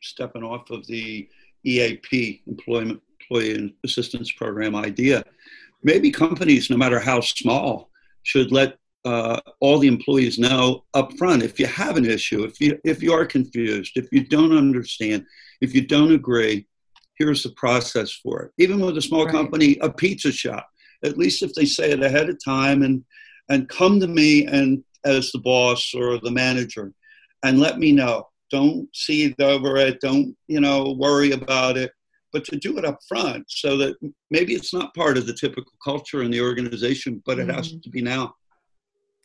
stepping 0.02 0.42
off 0.42 0.70
of 0.70 0.86
the 0.86 1.28
EAP, 1.64 2.42
Employment 2.46 3.02
Employee 3.20 3.74
Assistance 3.84 4.32
Program 4.32 4.74
idea, 4.74 5.22
maybe 5.82 6.10
companies, 6.10 6.70
no 6.70 6.76
matter 6.76 6.98
how 6.98 7.20
small, 7.20 7.90
should 8.22 8.50
let 8.50 8.78
uh, 9.04 9.40
all 9.60 9.78
the 9.78 9.88
employees 9.88 10.38
know 10.38 10.84
upfront 10.94 11.42
if 11.42 11.58
you 11.60 11.66
have 11.66 11.96
an 11.96 12.04
issue, 12.04 12.44
if 12.44 12.60
you 12.60 12.78
if 12.84 13.02
you 13.02 13.12
are 13.12 13.24
confused, 13.24 13.92
if 13.96 14.08
you 14.12 14.24
don't 14.24 14.56
understand, 14.56 15.24
if 15.60 15.74
you 15.74 15.86
don't 15.86 16.12
agree, 16.12 16.66
here's 17.18 17.42
the 17.42 17.52
process 17.52 18.12
for 18.12 18.42
it. 18.42 18.52
Even 18.58 18.80
with 18.80 18.96
a 18.96 19.02
small 19.02 19.24
right. 19.26 19.34
company, 19.34 19.78
a 19.80 19.90
pizza 19.90 20.32
shop, 20.32 20.68
at 21.04 21.18
least 21.18 21.42
if 21.42 21.54
they 21.54 21.64
say 21.64 21.90
it 21.92 22.02
ahead 22.02 22.28
of 22.28 22.42
time 22.42 22.82
and 22.82 23.04
and 23.48 23.68
come 23.68 24.00
to 24.00 24.06
me 24.06 24.46
and 24.46 24.84
as 25.04 25.30
the 25.32 25.38
boss 25.38 25.92
or 25.94 26.18
the 26.18 26.30
manager 26.30 26.92
and 27.42 27.58
let 27.58 27.78
me 27.78 27.92
know. 27.92 28.26
Don't 28.50 28.88
seethe 28.94 29.40
over 29.40 29.76
it. 29.76 30.00
Don't, 30.00 30.36
you 30.48 30.60
know, 30.60 30.96
worry 30.98 31.32
about 31.32 31.76
it. 31.76 31.92
But 32.32 32.44
to 32.44 32.56
do 32.56 32.78
it 32.78 32.84
up 32.84 32.98
front 33.08 33.44
so 33.48 33.76
that 33.78 33.96
maybe 34.30 34.54
it's 34.54 34.72
not 34.72 34.94
part 34.94 35.18
of 35.18 35.26
the 35.26 35.32
typical 35.32 35.72
culture 35.82 36.22
in 36.22 36.30
the 36.30 36.40
organization, 36.40 37.22
but 37.26 37.38
it 37.38 37.48
mm-hmm. 37.48 37.56
has 37.56 37.72
to 37.72 37.90
be 37.90 38.02
now. 38.02 38.34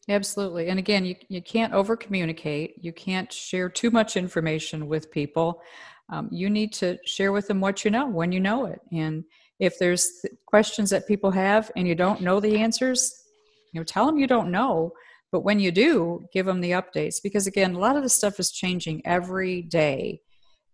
Absolutely. 0.09 0.69
And 0.69 0.79
again, 0.79 1.05
you, 1.05 1.15
you 1.29 1.41
can't 1.41 1.73
over 1.73 1.95
communicate. 1.95 2.75
You 2.83 2.93
can't 2.93 3.31
share 3.31 3.69
too 3.69 3.91
much 3.91 4.17
information 4.17 4.87
with 4.87 5.11
people. 5.11 5.61
Um, 6.09 6.29
you 6.31 6.49
need 6.49 6.73
to 6.73 6.97
share 7.05 7.31
with 7.31 7.47
them 7.47 7.59
what 7.59 7.83
you 7.83 7.91
know 7.91 8.07
when 8.07 8.31
you 8.31 8.39
know 8.39 8.65
it. 8.65 8.81
And 8.91 9.23
if 9.59 9.79
there's 9.79 10.23
questions 10.45 10.89
that 10.91 11.07
people 11.07 11.31
have 11.31 11.71
and 11.75 11.87
you 11.87 11.95
don't 11.95 12.21
know 12.21 12.39
the 12.39 12.57
answers, 12.57 13.23
you 13.71 13.79
know, 13.79 13.83
tell 13.83 14.05
them 14.05 14.17
you 14.17 14.27
don't 14.27 14.51
know 14.51 14.93
but 15.35 15.43
when 15.43 15.59
you 15.59 15.69
do, 15.69 16.25
give 16.31 16.45
them 16.45 16.61
the 16.61 16.71
updates 16.71 17.15
because, 17.21 17.45
again, 17.45 17.75
a 17.75 17.77
lot 17.77 17.97
of 17.97 18.03
the 18.03 18.07
stuff 18.07 18.39
is 18.39 18.53
changing 18.53 19.01
every 19.05 19.63
day. 19.63 20.21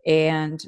And 0.06 0.64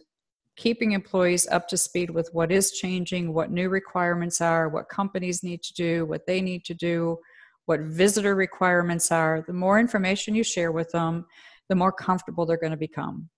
keeping 0.57 0.93
employees 0.93 1.45
up 1.45 1.67
to 1.67 1.77
speed 1.77 2.09
with 2.09 2.27
what 2.33 2.51
is 2.51 2.71
changing, 2.71 3.31
what 3.35 3.51
new 3.51 3.69
requirements 3.69 4.41
are, 4.41 4.67
what 4.67 4.89
companies 4.89 5.43
need 5.43 5.61
to 5.61 5.73
do, 5.73 6.07
what 6.07 6.25
they 6.25 6.41
need 6.41 6.65
to 6.65 6.73
do, 6.73 7.19
what 7.67 7.81
visitor 7.81 8.33
requirements 8.33 9.11
are, 9.11 9.43
the 9.45 9.53
more 9.53 9.79
information 9.79 10.33
you 10.33 10.43
share 10.43 10.71
with 10.71 10.89
them, 10.89 11.27
the 11.69 11.75
more 11.75 11.91
comfortable 11.91 12.47
they're 12.47 12.57
going 12.57 12.71
to 12.71 12.77
become. 12.77 13.29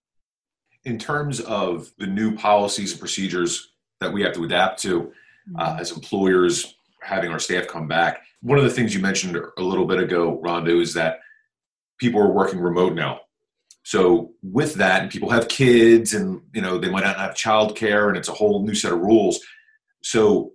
In 0.85 0.97
terms 0.97 1.41
of 1.41 1.91
the 1.97 2.07
new 2.07 2.33
policies 2.33 2.93
and 2.93 2.99
procedures 3.01 3.73
that 3.99 4.13
we 4.13 4.21
have 4.21 4.33
to 4.35 4.45
adapt 4.45 4.81
to 4.83 5.11
uh, 5.59 5.71
mm-hmm. 5.71 5.79
as 5.81 5.91
employers, 5.91 6.75
having 7.05 7.31
our 7.31 7.39
staff 7.39 7.67
come 7.67 7.87
back, 7.87 8.21
one 8.41 8.57
of 8.57 8.63
the 8.63 8.69
things 8.69 8.93
you 8.93 9.01
mentioned 9.01 9.37
a 9.37 9.61
little 9.61 9.85
bit 9.85 9.99
ago, 9.99 10.41
Rhonda, 10.43 10.81
is 10.81 10.93
that 10.95 11.19
people 11.99 12.19
are 12.19 12.31
working 12.31 12.59
remote 12.59 12.93
now. 12.93 13.21
So 13.83 14.31
with 14.41 14.73
that, 14.75 15.03
and 15.03 15.11
people 15.11 15.29
have 15.29 15.47
kids, 15.47 16.13
and 16.13 16.41
you 16.53 16.61
know 16.61 16.77
they 16.77 16.89
might 16.89 17.03
not 17.03 17.17
have 17.17 17.35
childcare, 17.35 18.07
and 18.07 18.17
it's 18.17 18.29
a 18.29 18.33
whole 18.33 18.65
new 18.65 18.73
set 18.73 18.91
of 18.91 18.99
rules. 18.99 19.39
So, 20.03 20.53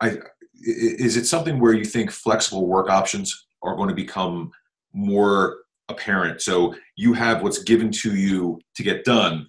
I 0.00 0.18
is 0.62 1.16
it 1.16 1.26
something 1.26 1.58
where 1.58 1.72
you 1.72 1.84
think 1.84 2.10
flexible 2.10 2.66
work 2.66 2.90
options 2.90 3.46
are 3.62 3.76
going 3.76 3.88
to 3.88 3.94
become 3.94 4.50
more 4.92 5.58
apparent? 5.88 6.42
So 6.42 6.74
you 6.96 7.14
have 7.14 7.42
what's 7.42 7.62
given 7.62 7.90
to 7.92 8.14
you 8.14 8.60
to 8.74 8.82
get 8.82 9.04
done, 9.04 9.46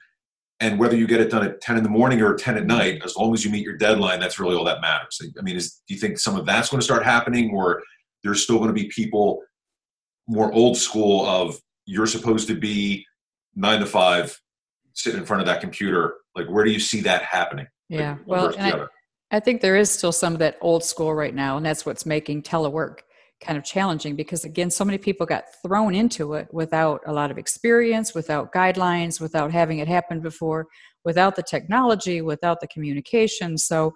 and 0.61 0.77
whether 0.77 0.95
you 0.95 1.07
get 1.07 1.19
it 1.19 1.31
done 1.31 1.43
at 1.43 1.59
10 1.59 1.77
in 1.77 1.83
the 1.83 1.89
morning 1.89 2.21
or 2.21 2.35
10 2.35 2.55
at 2.55 2.59
mm-hmm. 2.59 2.67
night 2.67 3.01
as 3.03 3.17
long 3.17 3.33
as 3.33 3.43
you 3.43 3.51
meet 3.51 3.65
your 3.65 3.75
deadline 3.75 4.19
that's 4.19 4.39
really 4.39 4.55
all 4.55 4.63
that 4.63 4.79
matters. 4.79 5.19
I 5.37 5.41
mean 5.41 5.57
is, 5.57 5.81
do 5.87 5.93
you 5.93 5.99
think 5.99 6.17
some 6.19 6.37
of 6.37 6.45
that's 6.45 6.69
going 6.69 6.79
to 6.79 6.85
start 6.85 7.03
happening 7.03 7.51
or 7.53 7.83
there's 8.23 8.43
still 8.43 8.57
going 8.57 8.69
to 8.69 8.73
be 8.73 8.87
people 8.87 9.41
more 10.27 10.53
old 10.53 10.77
school 10.77 11.25
of 11.25 11.59
you're 11.85 12.07
supposed 12.07 12.47
to 12.47 12.55
be 12.55 13.05
nine 13.55 13.79
to 13.79 13.85
five 13.85 14.39
sitting 14.93 15.19
in 15.19 15.25
front 15.25 15.41
of 15.41 15.47
that 15.47 15.59
computer? 15.59 16.15
Like 16.35 16.47
where 16.47 16.63
do 16.63 16.71
you 16.71 16.79
see 16.79 17.01
that 17.01 17.23
happening? 17.23 17.67
Yeah. 17.89 18.11
like, 18.11 18.27
well 18.27 18.55
I, 18.57 18.85
I 19.35 19.39
think 19.39 19.61
there 19.61 19.75
is 19.75 19.91
still 19.91 20.11
some 20.11 20.33
of 20.33 20.39
that 20.39 20.57
old 20.61 20.83
school 20.83 21.13
right 21.13 21.33
now 21.33 21.57
and 21.57 21.65
that's 21.65 21.85
what's 21.85 22.05
making 22.05 22.43
telework 22.43 22.99
kind 23.41 23.57
of 23.57 23.63
challenging 23.63 24.15
because 24.15 24.45
again 24.45 24.69
so 24.69 24.85
many 24.85 24.97
people 24.97 25.25
got 25.25 25.45
thrown 25.63 25.95
into 25.95 26.33
it 26.33 26.47
without 26.53 27.01
a 27.07 27.13
lot 27.13 27.31
of 27.31 27.37
experience 27.37 28.13
without 28.13 28.53
guidelines 28.53 29.19
without 29.19 29.51
having 29.51 29.79
it 29.79 29.87
happen 29.87 30.19
before 30.19 30.67
without 31.03 31.35
the 31.35 31.43
technology 31.43 32.21
without 32.21 32.59
the 32.61 32.67
communication. 32.67 33.57
So 33.57 33.93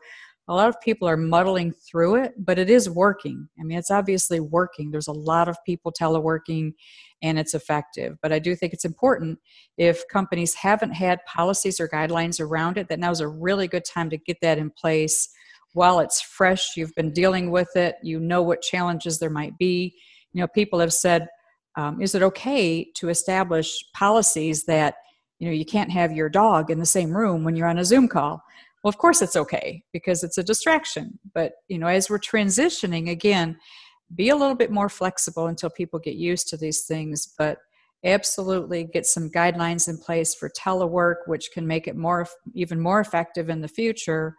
a 0.47 0.53
lot 0.53 0.69
of 0.69 0.79
people 0.81 1.07
are 1.07 1.17
muddling 1.17 1.71
through 1.71 2.15
it 2.15 2.33
but 2.39 2.57
it 2.57 2.69
is 2.69 2.89
working. 2.89 3.47
I 3.59 3.63
mean 3.63 3.77
it's 3.77 3.91
obviously 3.91 4.39
working. 4.39 4.89
There's 4.89 5.07
a 5.07 5.13
lot 5.13 5.47
of 5.47 5.57
people 5.65 5.91
teleworking 5.91 6.73
and 7.21 7.37
it's 7.37 7.53
effective. 7.53 8.17
But 8.23 8.33
i 8.33 8.39
do 8.39 8.55
think 8.55 8.73
it's 8.73 8.85
important 8.85 9.37
if 9.77 10.07
companies 10.11 10.55
haven't 10.55 10.91
had 10.91 11.23
policies 11.25 11.79
or 11.79 11.87
guidelines 11.87 12.39
around 12.39 12.77
it 12.79 12.89
that 12.89 12.99
now 12.99 13.11
is 13.11 13.21
a 13.21 13.27
really 13.27 13.67
good 13.67 13.85
time 13.85 14.09
to 14.09 14.17
get 14.17 14.37
that 14.41 14.57
in 14.57 14.71
place 14.71 15.29
while 15.75 15.99
it's 15.99 16.21
fresh, 16.21 16.77
you've 16.77 16.95
been 16.95 17.11
dealing 17.11 17.51
with 17.51 17.75
it, 17.75 17.95
you 18.01 18.17
know 18.17 18.41
what 18.41 18.61
challenges 18.61 19.19
there 19.19 19.29
might 19.29 19.57
be. 19.57 19.93
You 20.31 20.41
know, 20.41 20.47
people 20.47 20.79
have 20.79 20.93
said, 20.93 21.27
um, 21.75 22.01
is 22.01 22.15
it 22.15 22.23
okay 22.23 22.89
to 22.95 23.09
establish 23.09 23.83
policies 23.93 24.63
that, 24.65 24.95
you 25.39 25.47
know, 25.47 25.53
you 25.53 25.65
can't 25.65 25.91
have 25.91 26.13
your 26.13 26.29
dog 26.29 26.71
in 26.71 26.79
the 26.79 26.85
same 26.85 27.15
room 27.15 27.43
when 27.43 27.57
you're 27.57 27.67
on 27.67 27.79
a 27.79 27.83
Zoom 27.83 28.07
call? 28.07 28.41
Well, 28.83 28.89
of 28.89 28.97
course 28.97 29.21
it's 29.21 29.35
okay 29.35 29.83
because 29.91 30.23
it's 30.23 30.37
a 30.37 30.43
distraction. 30.43 31.19
But, 31.33 31.55
you 31.67 31.77
know, 31.77 31.87
as 31.87 32.09
we're 32.09 32.19
transitioning, 32.19 33.09
again, 33.11 33.57
be 34.15 34.29
a 34.29 34.35
little 34.35 34.55
bit 34.55 34.71
more 34.71 34.87
flexible 34.87 35.47
until 35.47 35.69
people 35.69 35.99
get 35.99 36.15
used 36.15 36.47
to 36.49 36.57
these 36.57 36.85
things. 36.85 37.33
But 37.37 37.57
absolutely 38.05 38.85
get 38.85 39.05
some 39.05 39.29
guidelines 39.29 39.89
in 39.89 39.97
place 39.97 40.33
for 40.33 40.49
telework, 40.49 41.15
which 41.25 41.49
can 41.53 41.67
make 41.67 41.85
it 41.85 41.97
more, 41.97 42.27
even 42.53 42.79
more 42.79 43.01
effective 43.01 43.49
in 43.49 43.59
the 43.59 43.67
future 43.67 44.37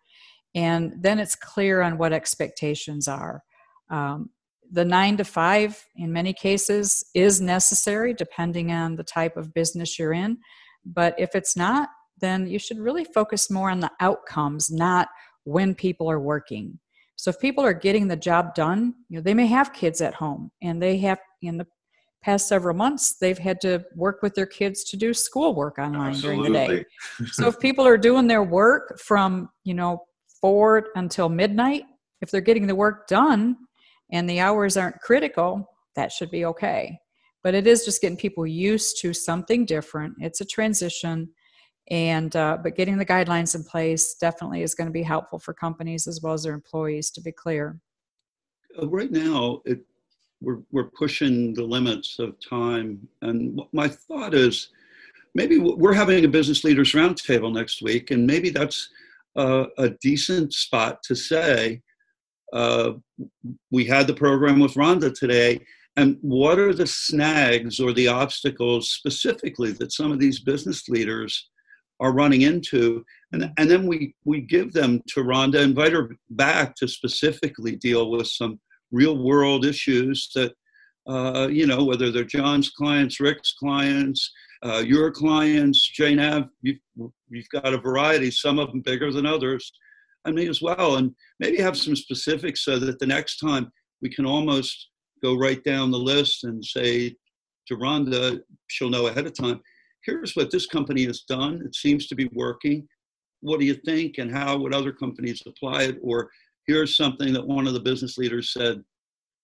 and 0.57 0.95
then 0.99 1.21
it's 1.21 1.37
clear 1.37 1.83
on 1.83 1.99
what 1.99 2.14
expectations 2.14 3.07
are. 3.07 3.45
Um, 3.90 4.31
the 4.73 4.85
nine 4.85 5.16
to 5.19 5.25
five, 5.25 5.85
in 5.95 6.12
many 6.12 6.33
cases, 6.33 7.05
is 7.14 7.40
necessary 7.40 8.14
depending 8.14 8.73
on 8.73 8.97
the 8.97 9.05
type 9.05 9.37
of 9.37 9.55
business 9.55 9.99
you're 9.99 10.14
in. 10.14 10.38
But 10.85 11.14
if 11.19 11.35
it's 11.35 11.57
not, 11.57 11.90
then 12.21 12.47
you 12.49 12.59
should 12.59 12.79
really 12.79 13.05
focus 13.05 13.51
more 13.51 13.71
on 13.71 13.81
the 13.81 13.92
outcomes, 14.01 14.71
not 14.71 15.09
when 15.45 15.75
people 15.75 16.11
are 16.11 16.19
working. 16.19 16.79
So 17.16 17.31
if 17.31 17.38
people 17.38 17.64
are 17.64 17.75
getting 17.75 18.09
the 18.09 18.16
job 18.16 18.55
done, 18.55 18.95
you 19.09 19.19
know, 19.19 19.23
they 19.23 19.35
may 19.35 19.47
have 19.47 19.73
kids 19.73 20.01
at 20.01 20.14
home 20.14 20.51
and 20.62 20.83
they 20.83 20.97
have 20.99 21.19
in 21.42 21.59
the 21.59 21.66
past 22.23 22.49
several 22.49 22.75
months 22.75 23.16
they've 23.21 23.38
had 23.38 23.61
to 23.61 23.85
work 23.95 24.21
with 24.23 24.35
their 24.35 24.47
kids 24.47 24.83
to 24.85 24.97
do 24.97 25.14
schoolwork 25.14 25.79
online 25.79 26.11
Absolutely. 26.11 26.49
during 26.49 26.69
the 26.69 26.77
day. 26.77 26.85
so 27.33 27.47
if 27.47 27.61
people 27.61 27.87
are 27.87 27.99
doing 27.99 28.27
their 28.27 28.42
work 28.42 28.99
from, 28.99 29.49
you 29.64 29.75
know, 29.75 30.03
until 30.95 31.29
midnight, 31.29 31.85
if 32.21 32.31
they're 32.31 32.41
getting 32.41 32.67
the 32.67 32.75
work 32.75 33.07
done 33.07 33.57
and 34.13 34.29
the 34.29 34.41
hours 34.41 34.77
aren't 34.77 35.01
critical, 35.01 35.69
that 35.95 36.13
should 36.13 36.31
be 36.31 36.45
okay. 36.45 36.99
But 37.43 37.55
it 37.55 37.67
is 37.67 37.85
just 37.85 38.01
getting 38.01 38.17
people 38.17 38.47
used 38.47 39.01
to 39.03 39.13
something 39.13 39.67
different. 39.67 40.15
It's 40.21 40.41
a 40.41 40.45
transition, 40.45 41.29
and 41.91 42.35
uh, 42.35 42.59
but 42.63 42.77
getting 42.77 42.99
the 42.99 43.07
guidelines 43.07 43.55
in 43.55 43.63
place 43.63 44.15
definitely 44.15 44.63
is 44.63 44.75
going 44.75 44.89
to 44.89 44.93
be 44.93 45.03
helpful 45.03 45.39
for 45.39 45.55
companies 45.55 46.07
as 46.09 46.21
well 46.23 46.35
as 46.35 46.43
their 46.43 46.55
employees. 46.55 47.11
To 47.13 47.21
be 47.21 47.33
clear, 47.33 47.79
uh, 48.81 48.89
right 48.89 49.13
now 49.13 49.63
it, 49.65 49.81
we're 50.41 50.63
we're 50.73 50.91
pushing 50.91 51.55
the 51.55 51.63
limits 51.63 52.19
of 52.19 52.35
time, 52.41 53.07
and 53.23 53.61
my 53.73 53.89
thought 53.89 54.35
is 54.35 54.71
maybe 55.35 55.59
we're 55.59 55.93
having 55.93 56.25
a 56.25 56.29
business 56.29 56.65
leaders 56.65 56.93
roundtable 56.93 57.53
next 57.53 57.81
week, 57.81 58.11
and 58.11 58.27
maybe 58.27 58.51
that's 58.51 58.89
uh, 59.37 59.66
a 59.79 59.90
decent 60.01 60.53
spot 60.53 61.03
to 61.05 61.14
say 61.14 61.83
uh, 62.53 62.92
we 63.70 63.85
had 63.85 64.07
the 64.07 64.14
program 64.14 64.59
with 64.61 64.75
Rhonda 64.75 65.12
today, 65.12 65.61
and 65.96 66.18
what 66.20 66.59
are 66.59 66.75
the 66.75 66.87
snags 66.87 67.81
or 67.81 67.92
the 67.92 68.09
obstacles 68.09 68.90
specifically 68.90 69.72
that 69.72 69.92
some 69.92 70.12
of 70.12 70.18
these 70.18 70.40
business 70.40 70.88
leaders 70.88 71.51
are 72.01 72.12
running 72.12 72.42
into? 72.42 73.05
And, 73.33 73.51
and 73.57 73.70
then 73.70 73.87
we, 73.87 74.14
we 74.25 74.42
give 74.42 74.72
them 74.72 75.03
to 75.09 75.20
Rhonda, 75.20 75.62
invite 75.62 75.92
her 75.92 76.11
back 76.31 76.75
to 76.77 76.88
specifically 76.88 77.77
deal 77.77 78.11
with 78.11 78.27
some 78.27 78.61
real 78.92 79.25
world 79.25 79.64
issues 79.64 80.31
that, 80.35 80.53
uh, 81.09 81.49
you 81.51 81.66
know, 81.66 81.85
whether 81.85 82.11
they're 82.11 82.25
John's 82.25 82.70
clients, 82.70 83.18
Rick's 83.18 83.55
clients, 83.59 84.31
uh, 84.64 84.83
your 84.87 85.11
clients, 85.11 85.88
Jane 85.88 86.19
Av, 86.19 86.49
you've, 86.62 86.79
you've 87.29 87.49
got 87.51 87.75
a 87.75 87.79
variety, 87.79 88.31
some 88.31 88.59
of 88.59 88.71
them 88.71 88.81
bigger 88.81 89.12
than 89.12 89.27
others. 89.27 89.73
I 90.25 90.33
mean, 90.33 90.49
as 90.49 90.61
well, 90.61 90.97
and 90.97 91.14
maybe 91.38 91.59
have 91.59 91.77
some 91.77 91.95
specifics 91.95 92.64
so 92.64 92.79
that 92.81 92.99
the 92.99 93.07
next 93.07 93.38
time 93.38 93.71
we 94.03 94.11
can 94.11 94.27
almost 94.27 94.88
go 95.23 95.37
right 95.37 95.62
down 95.62 95.90
the 95.90 95.99
list 95.99 96.45
and 96.45 96.64
say 96.64 97.14
to 97.69 97.77
Rhonda, 97.77 98.40
she'll 98.69 98.90
know 98.90 99.07
ahead 99.07 99.27
of 99.27 99.35
time, 99.35 99.61
here's 100.05 100.35
what 100.35 100.51
this 100.51 100.66
company 100.66 101.05
has 101.05 101.23
done. 101.23 101.62
It 101.64 101.75
seems 101.75 102.07
to 102.09 102.14
be 102.14 102.29
working. 102.33 102.87
What 103.40 103.61
do 103.61 103.66
you 103.66 103.75
think? 103.75 104.19
And 104.19 104.31
how 104.31 104.57
would 104.59 104.75
other 104.75 104.92
companies 104.92 105.42
apply 105.47 105.85
it? 105.85 105.99
Or 106.03 106.31
here's 106.66 106.97
something 106.97 107.33
that 107.33 107.47
one 107.47 107.66
of 107.66 107.75
the 107.75 107.81
business 107.81 108.19
leaders 108.19 108.53
said, 108.53 108.83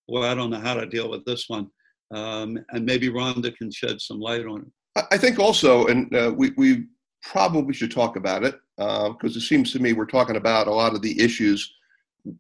well, 0.09 0.25
I 0.25 0.35
don't 0.35 0.51
know 0.51 0.61
how 0.61 0.75
to 0.75 0.87
deal 0.87 1.09
with 1.11 1.25
this 1.25 1.49
one. 1.49 1.69
Um, 2.13 2.59
and 2.71 2.85
maybe 2.85 3.09
Rhonda 3.09 3.57
can 3.57 3.71
shed 3.71 4.01
some 4.01 4.21
light 4.21 4.47
on 4.47 4.63
it. 4.63 4.73
I 4.97 5.17
think 5.17 5.39
also, 5.39 5.87
and 5.87 6.15
uh, 6.15 6.33
we, 6.37 6.51
we 6.57 6.87
probably 7.23 7.73
should 7.73 7.91
talk 7.91 8.17
about 8.17 8.45
it 8.45 8.57
because 8.77 9.37
uh, 9.37 9.39
it 9.39 9.43
seems 9.43 9.73
to 9.73 9.79
me 9.79 9.93
we're 9.93 10.07
talking 10.07 10.37
about 10.37 10.67
a 10.67 10.73
lot 10.73 10.95
of 10.95 11.03
the 11.03 11.19
issues 11.21 11.73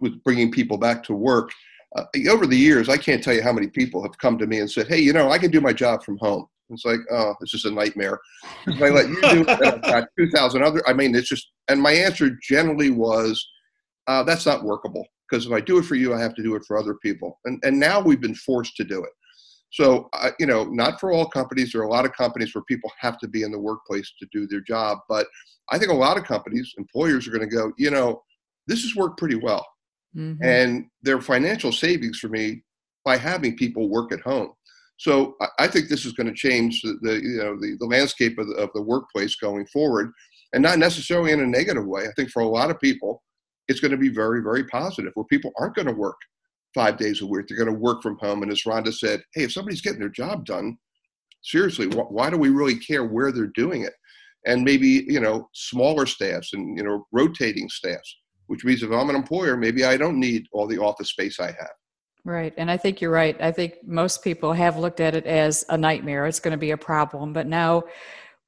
with 0.00 0.22
bringing 0.22 0.50
people 0.50 0.76
back 0.76 1.02
to 1.04 1.14
work. 1.14 1.50
Uh, 1.96 2.04
over 2.30 2.46
the 2.46 2.56
years, 2.56 2.88
I 2.88 2.96
can't 2.96 3.22
tell 3.22 3.34
you 3.34 3.42
how 3.42 3.52
many 3.52 3.68
people 3.68 4.02
have 4.02 4.16
come 4.18 4.38
to 4.38 4.46
me 4.46 4.60
and 4.60 4.70
said, 4.70 4.88
"Hey, 4.88 4.98
you 5.00 5.12
know, 5.12 5.30
I 5.30 5.38
can 5.38 5.50
do 5.50 5.60
my 5.60 5.72
job 5.72 6.02
from 6.02 6.18
home." 6.18 6.46
It's 6.70 6.84
like, 6.86 7.00
oh, 7.10 7.34
it's 7.40 7.50
just 7.50 7.66
a 7.66 7.70
nightmare. 7.70 8.18
I 8.66 8.88
let 8.88 9.08
you 9.08 9.20
do 9.20 9.44
it, 9.46 10.08
two 10.18 10.30
thousand 10.30 10.62
other. 10.62 10.82
I 10.88 10.92
mean, 10.92 11.14
it's 11.14 11.28
just. 11.28 11.50
And 11.68 11.80
my 11.80 11.92
answer 11.92 12.30
generally 12.42 12.90
was, 12.90 13.46
uh, 14.06 14.22
"That's 14.22 14.46
not 14.46 14.64
workable 14.64 15.06
because 15.30 15.46
if 15.46 15.52
I 15.52 15.60
do 15.60 15.78
it 15.78 15.84
for 15.84 15.94
you, 15.96 16.14
I 16.14 16.20
have 16.20 16.34
to 16.36 16.42
do 16.42 16.54
it 16.54 16.64
for 16.66 16.78
other 16.78 16.94
people." 16.94 17.38
And 17.44 17.62
and 17.62 17.78
now 17.78 18.00
we've 18.00 18.20
been 18.20 18.34
forced 18.34 18.76
to 18.76 18.84
do 18.84 19.04
it. 19.04 19.10
So, 19.72 20.10
uh, 20.12 20.30
you 20.38 20.46
know, 20.46 20.64
not 20.64 21.00
for 21.00 21.12
all 21.12 21.26
companies. 21.26 21.72
There 21.72 21.80
are 21.80 21.86
a 21.86 21.90
lot 21.90 22.04
of 22.04 22.12
companies 22.12 22.54
where 22.54 22.64
people 22.64 22.92
have 22.98 23.18
to 23.18 23.28
be 23.28 23.42
in 23.42 23.50
the 23.50 23.58
workplace 23.58 24.12
to 24.18 24.28
do 24.30 24.46
their 24.46 24.60
job. 24.60 24.98
But 25.08 25.26
I 25.70 25.78
think 25.78 25.90
a 25.90 25.94
lot 25.94 26.18
of 26.18 26.24
companies, 26.24 26.74
employers 26.76 27.26
are 27.26 27.30
going 27.30 27.48
to 27.48 27.56
go, 27.56 27.72
you 27.78 27.90
know, 27.90 28.22
this 28.66 28.82
has 28.82 28.94
worked 28.94 29.18
pretty 29.18 29.36
well. 29.36 29.66
Mm-hmm. 30.14 30.44
And 30.44 30.86
there 31.02 31.16
are 31.16 31.22
financial 31.22 31.72
savings 31.72 32.18
for 32.18 32.28
me 32.28 32.62
by 33.04 33.16
having 33.16 33.56
people 33.56 33.88
work 33.88 34.12
at 34.12 34.20
home. 34.20 34.52
So 34.98 35.36
I 35.58 35.66
think 35.66 35.88
this 35.88 36.04
is 36.04 36.12
going 36.12 36.28
to 36.28 36.34
change 36.34 36.82
the, 36.82 36.98
the 37.02 37.14
you 37.14 37.38
know 37.38 37.58
the, 37.58 37.76
the 37.80 37.86
landscape 37.86 38.38
of 38.38 38.46
the, 38.46 38.54
of 38.54 38.70
the 38.72 38.82
workplace 38.82 39.34
going 39.34 39.66
forward, 39.66 40.12
and 40.52 40.62
not 40.62 40.78
necessarily 40.78 41.32
in 41.32 41.40
a 41.40 41.46
negative 41.46 41.86
way. 41.86 42.02
I 42.02 42.12
think 42.14 42.30
for 42.30 42.42
a 42.42 42.48
lot 42.48 42.70
of 42.70 42.78
people, 42.78 43.20
it's 43.66 43.80
going 43.80 43.90
to 43.90 43.96
be 43.96 44.10
very 44.10 44.42
very 44.42 44.64
positive, 44.66 45.10
where 45.14 45.24
people 45.24 45.50
aren't 45.58 45.74
going 45.74 45.88
to 45.88 45.94
work 45.94 46.18
five 46.74 46.96
days 46.96 47.20
a 47.22 47.26
week. 47.26 47.46
They're 47.48 47.56
going 47.56 47.72
to 47.72 47.78
work 47.78 48.02
from 48.02 48.18
home. 48.18 48.42
And 48.42 48.50
as 48.50 48.62
Rhonda 48.62 48.92
said, 48.92 49.22
hey, 49.34 49.44
if 49.44 49.52
somebody's 49.52 49.82
getting 49.82 50.00
their 50.00 50.08
job 50.08 50.44
done, 50.44 50.78
seriously, 51.42 51.86
wh- 51.86 52.10
why 52.10 52.30
do 52.30 52.36
we 52.36 52.50
really 52.50 52.76
care 52.76 53.04
where 53.04 53.32
they're 53.32 53.46
doing 53.48 53.82
it? 53.82 53.94
And 54.44 54.64
maybe 54.64 55.04
you 55.06 55.20
know 55.20 55.48
smaller 55.54 56.04
staffs 56.06 56.52
and 56.52 56.76
you 56.76 56.82
know 56.82 57.06
rotating 57.12 57.68
staffs 57.68 58.16
which 58.52 58.66
means 58.66 58.82
if 58.82 58.90
I'm 58.90 59.08
an 59.08 59.16
employer, 59.16 59.56
maybe 59.56 59.82
I 59.82 59.96
don't 59.96 60.20
need 60.20 60.46
all 60.52 60.66
the 60.66 60.76
office 60.76 61.08
space 61.08 61.40
I 61.40 61.46
have. 61.46 61.72
Right. 62.24 62.52
And 62.58 62.70
I 62.70 62.76
think 62.76 63.00
you're 63.00 63.10
right. 63.10 63.34
I 63.40 63.50
think 63.50 63.76
most 63.84 64.22
people 64.22 64.52
have 64.52 64.76
looked 64.76 65.00
at 65.00 65.14
it 65.14 65.24
as 65.24 65.64
a 65.70 65.78
nightmare. 65.78 66.26
It's 66.26 66.38
going 66.38 66.52
to 66.52 66.58
be 66.58 66.70
a 66.72 66.76
problem. 66.76 67.32
But 67.32 67.46
now 67.46 67.84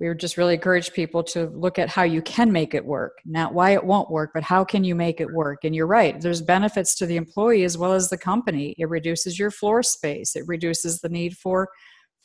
we 0.01 0.09
would 0.09 0.19
just 0.19 0.37
really 0.37 0.55
encourage 0.55 0.93
people 0.93 1.23
to 1.23 1.47
look 1.55 1.79
at 1.79 1.89
how 1.89 2.03
you 2.03 2.21
can 2.21 2.51
make 2.51 2.75
it 2.75 2.85
work. 2.85 3.19
Not 3.25 3.55
why 3.55 3.71
it 3.71 3.85
won't 3.85 4.11
work, 4.11 4.31
but 4.35 4.43
how 4.43 4.65
can 4.65 4.83
you 4.83 4.95
make 4.95 5.21
it 5.21 5.33
work? 5.33 5.65
And 5.65 5.75
you're 5.75 5.87
right. 5.87 6.21
There's 6.21 6.43
benefits 6.43 6.97
to 6.97 7.07
the 7.07 7.17
employee 7.17 7.65
as 7.65 7.79
well 7.79 7.93
as 7.93 8.11
the 8.11 8.19
company. 8.19 8.75
It 8.79 8.89
reduces 8.89 9.39
your 9.39 9.51
floor 9.51 9.83
space. 9.83 10.35
It 10.35 10.45
reduces 10.47 11.01
the 11.01 11.09
need 11.09 11.37
for 11.37 11.69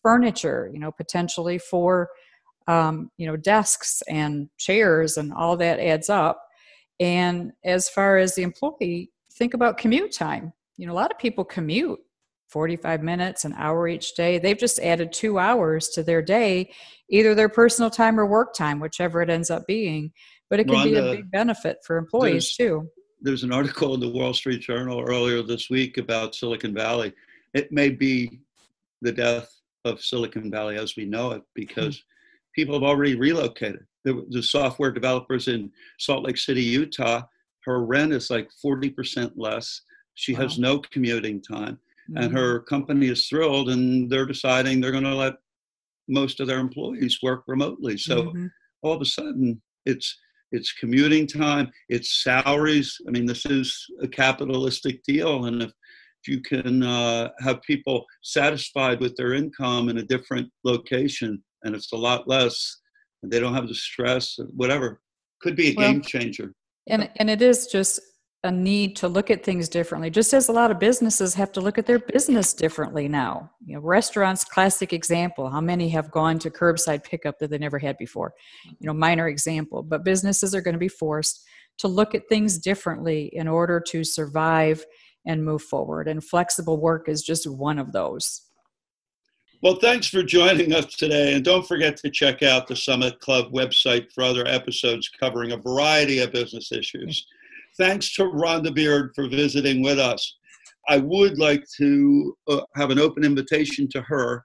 furniture, 0.02 0.70
you 0.74 0.80
know, 0.80 0.92
potentially 0.92 1.60
for 1.60 2.10
um, 2.70 3.10
you 3.18 3.26
know, 3.26 3.36
desks 3.36 4.04
and 4.08 4.48
chairs 4.58 5.18
and 5.18 5.34
all 5.34 5.58
that 5.58 5.80
adds 5.80 6.08
up. 6.08 6.46
And 7.00 7.52
as 7.66 7.90
far 7.90 8.18
as 8.18 8.36
the 8.36 8.44
employee, 8.44 9.12
think 9.34 9.56
about 9.56 9.80
commute 9.80 10.12
time. 10.12 10.54
You 10.78 10.86
know, 10.86 10.94
a 10.94 10.96
lot 10.96 11.12
of 11.12 11.18
people 11.18 11.44
commute 11.44 12.00
45 12.50 13.02
minutes, 13.02 13.46
an 13.46 13.54
hour 13.58 13.88
each 13.88 14.16
day. 14.16 14.38
They've 14.38 14.58
just 14.58 14.80
added 14.80 15.14
two 15.14 15.40
hours 15.40 15.90
to 15.90 16.04
their 16.04 16.22
day, 16.22 16.72
either 17.10 17.36
their 17.36 17.50
personal 17.50 17.90
time 17.90 18.20
or 18.20 18.26
work 18.26 18.54
time, 18.54 18.80
whichever 18.80 19.22
it 19.22 19.30
ends 19.30 19.50
up 19.50 19.68
being. 19.68 20.12
But 20.50 20.60
it 20.60 20.66
can 20.66 20.76
Rhonda, 20.76 20.84
be 20.84 20.96
a 20.96 21.16
big 21.16 21.32
benefit 21.32 21.78
for 21.86 21.98
employees 21.98 22.56
too. 22.56 22.90
There's 23.22 23.44
an 23.44 23.54
article 23.54 23.94
in 23.94 24.00
the 24.00 24.10
Wall 24.10 24.34
Street 24.34 24.62
Journal 24.62 25.02
earlier 25.02 25.42
this 25.44 25.70
week 25.70 25.98
about 25.98 26.36
Silicon 26.36 26.74
Valley. 26.74 27.14
It 27.54 27.72
may 27.72 27.90
be 27.90 28.40
the 29.02 29.12
death 29.12 29.54
of 29.86 30.02
Silicon 30.02 30.50
Valley 30.50 30.78
as 30.78 30.96
we 30.96 31.06
know 31.06 31.32
it 31.32 31.44
because 31.54 31.98
mm-hmm. 31.98 32.62
people 32.62 32.74
have 32.76 32.84
already 32.84 33.16
relocated 33.16 33.86
the, 34.04 34.26
the 34.30 34.44
software 34.44 34.92
developers 34.92 35.48
in 35.48 35.72
Salt 35.98 36.26
Lake 36.26 36.38
City, 36.38 36.62
Utah, 36.62 37.24
her 37.66 37.84
rent 37.84 38.14
is 38.14 38.30
like 38.30 38.50
40% 38.64 39.34
less. 39.36 39.82
She 40.16 40.34
wow. 40.34 40.42
has 40.42 40.58
no 40.58 40.80
commuting 40.80 41.42
time. 41.42 41.80
Mm-hmm. 42.10 42.24
And 42.24 42.34
her 42.38 42.62
company 42.62 43.08
is 43.08 43.28
thrilled 43.28 43.70
and 43.70 44.10
they're 44.10 44.26
deciding 44.26 44.82
they're 44.82 44.92
going 44.92 45.04
to 45.04 45.16
let 45.16 45.36
most 46.08 46.40
of 46.40 46.48
their 46.48 46.60
employees 46.60 47.20
work 47.22 47.44
remotely. 47.48 47.98
So 47.98 48.24
mm-hmm. 48.24 48.48
all 48.82 48.94
of 48.94 49.02
a 49.02 49.06
sudden, 49.06 49.62
it's 49.86 50.18
it's 50.52 50.74
commuting 50.74 51.28
time, 51.28 51.70
it's 51.90 52.24
salaries. 52.24 52.98
I 53.08 53.12
mean, 53.12 53.28
this 53.28 53.46
is 53.46 53.86
a 54.02 54.08
capitalistic 54.08 55.04
deal, 55.04 55.46
and 55.46 55.62
if, 55.62 55.70
if 55.70 56.28
you 56.28 56.42
can 56.42 56.82
uh, 56.82 57.30
have 57.42 57.62
people 57.62 58.04
satisfied 58.24 59.00
with 59.00 59.16
their 59.16 59.36
income 59.36 59.90
in 59.90 60.00
a 60.00 60.04
different 60.04 60.50
location, 60.64 61.44
and 61.64 61.76
it's 61.76 61.92
a 61.94 61.98
lot 61.98 62.28
less 62.28 62.80
and 63.22 63.32
they 63.32 63.40
don't 63.40 63.54
have 63.54 63.68
the 63.68 63.76
stress, 63.76 64.38
whatever. 64.56 65.02
Could 65.42 65.56
be 65.56 65.72
a 65.72 65.76
well, 65.76 65.92
game 65.92 66.02
changer. 66.02 66.54
And 66.88 67.10
and 67.18 67.30
it 67.30 67.42
is 67.42 67.68
just 67.68 68.00
a 68.44 68.52
need 68.52 68.96
to 68.96 69.08
look 69.08 69.30
at 69.30 69.44
things 69.44 69.68
differently 69.68 70.10
just 70.10 70.34
as 70.34 70.48
a 70.48 70.52
lot 70.52 70.72
of 70.72 70.80
businesses 70.80 71.34
have 71.34 71.52
to 71.52 71.60
look 71.60 71.78
at 71.78 71.86
their 71.86 72.00
business 72.00 72.54
differently 72.54 73.08
now 73.08 73.52
you 73.66 73.76
know 73.76 73.82
restaurants 73.82 74.46
classic 74.46 74.94
example 74.94 75.50
how 75.50 75.60
many 75.60 75.90
have 75.90 76.10
gone 76.12 76.40
to 76.40 76.50
curbside 76.50 77.04
pickup 77.04 77.38
that 77.38 77.50
they 77.50 77.58
never 77.58 77.78
had 77.78 77.98
before 77.98 78.34
you 78.66 78.88
know 78.88 78.94
minor 78.94 79.28
example 79.28 79.84
but 79.84 80.06
businesses 80.06 80.56
are 80.56 80.62
going 80.62 80.74
to 80.74 80.80
be 80.80 80.88
forced 80.88 81.46
to 81.78 81.90
look 81.90 82.16
at 82.16 82.28
things 82.30 82.58
differently 82.58 83.30
in 83.34 83.48
order 83.48 83.80
to 83.80 84.06
survive 84.06 84.86
and 85.26 85.44
move 85.44 85.62
forward 85.62 86.08
and 86.08 86.24
flexible 86.24 86.80
work 86.80 87.10
is 87.10 87.22
just 87.22 87.46
one 87.46 87.78
of 87.78 87.92
those 87.92 88.44
well, 89.62 89.76
thanks 89.76 90.08
for 90.08 90.24
joining 90.24 90.74
us 90.74 90.96
today. 90.96 91.34
And 91.34 91.44
don't 91.44 91.68
forget 91.68 91.98
to 91.98 92.10
check 92.10 92.44
out 92.44 92.66
the 92.66 92.78
Summit 92.78 93.20
Club 93.20 93.52
website 93.52 94.10
for 94.14 94.24
other 94.24 94.48
episodes 94.48 95.10
covering 95.10 95.52
a 95.52 95.58
variety 95.58 96.20
of 96.20 96.32
business 96.32 96.72
issues. 96.72 97.28
Thanks 97.78 98.14
to 98.16 98.24
Rhonda 98.24 98.74
Beard 98.74 99.12
for 99.16 99.28
visiting 99.28 99.82
with 99.82 100.00
us. 100.00 100.38
I 100.88 100.98
would 100.98 101.38
like 101.38 101.64
to 101.78 102.36
uh, 102.48 102.62
have 102.76 102.90
an 102.90 103.00
open 103.00 103.24
invitation 103.24 103.88
to 103.90 104.02
her 104.02 104.44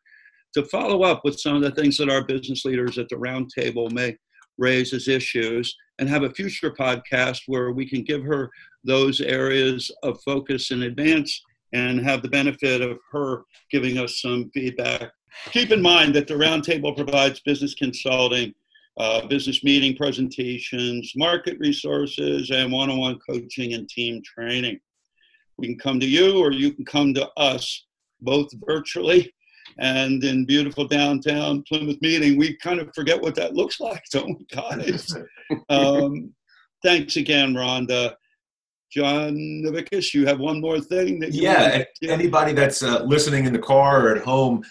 to 0.55 0.65
follow 0.67 1.03
up 1.03 1.23
with 1.25 1.41
some 1.41 1.57
of 1.57 1.63
the 1.63 1.71
things 1.71 1.97
that 1.97 2.11
our 2.11 2.25
business 2.25 2.65
leaders 2.65 2.99
at 2.99 3.09
the 3.09 3.17
roundtable 3.17 3.91
may 3.91 4.17
raise 4.59 4.93
as 4.93 5.09
issues 5.09 5.75
and 5.99 6.09
have 6.09 6.23
a 6.23 6.31
future 6.31 6.71
podcast 6.71 7.41
where 7.47 7.73
we 7.73 7.89
can 7.89 8.03
give 8.03 8.23
her 8.23 8.51
those 8.85 9.21
areas 9.21 9.91
of 10.03 10.21
focus 10.25 10.71
in 10.71 10.85
advance 10.85 11.43
and 11.73 12.01
have 12.05 12.23
the 12.23 12.29
benefit 12.29 12.81
of 12.81 12.99
her 13.11 13.43
giving 13.71 13.99
us 13.99 14.21
some 14.21 14.51
feedback. 14.55 15.11
Keep 15.51 15.73
in 15.73 15.83
mind 15.83 16.15
that 16.15 16.29
the 16.29 16.35
roundtable 16.35 16.95
provides 16.95 17.41
business 17.41 17.75
consulting, 17.75 18.55
uh, 18.97 19.27
business 19.27 19.65
meeting 19.65 19.97
presentations, 19.97 21.13
market 21.17 21.59
resources, 21.59 22.51
and 22.51 22.73
one 22.73 22.91
on 22.91 22.99
one 22.99 23.19
coaching 23.29 23.75
and 23.75 23.89
team 23.89 24.23
training. 24.25 24.79
We 25.59 25.69
can 25.69 25.79
come 25.79 26.01
to 26.01 26.07
you 26.07 26.39
or 26.39 26.53
you 26.53 26.73
can 26.73 26.85
come 26.85 27.15
to 27.15 27.29
us, 27.37 27.87
both 28.21 28.49
virtually 28.67 29.33
and 29.79 30.23
in 30.23 30.45
beautiful 30.45 30.87
downtown 30.87 31.63
Plymouth 31.67 32.01
meeting. 32.01 32.39
We 32.39 32.57
kind 32.57 32.81
of 32.81 32.91
forget 32.95 33.21
what 33.21 33.35
that 33.37 33.55
looks 33.55 33.81
like, 33.81 34.03
don't 34.13 34.39
we, 34.39 34.47
guys? 34.47 35.15
um, 35.69 36.33
thanks 36.83 37.17
again, 37.17 37.55
Rhonda. 37.55 38.15
John 38.93 39.35
Novicus, 39.65 40.15
you 40.15 40.25
have 40.27 40.39
one 40.39 40.61
more 40.61 40.81
thing 40.81 41.19
that 41.19 41.33
yeah. 41.33 41.83
Anybody 42.03 42.53
that's 42.53 42.81
uh, 42.83 43.03
listening 43.03 43.45
in 43.45 43.53
the 43.53 43.59
car 43.59 44.07
or 44.07 44.15
at 44.15 44.23
home, 44.23 44.63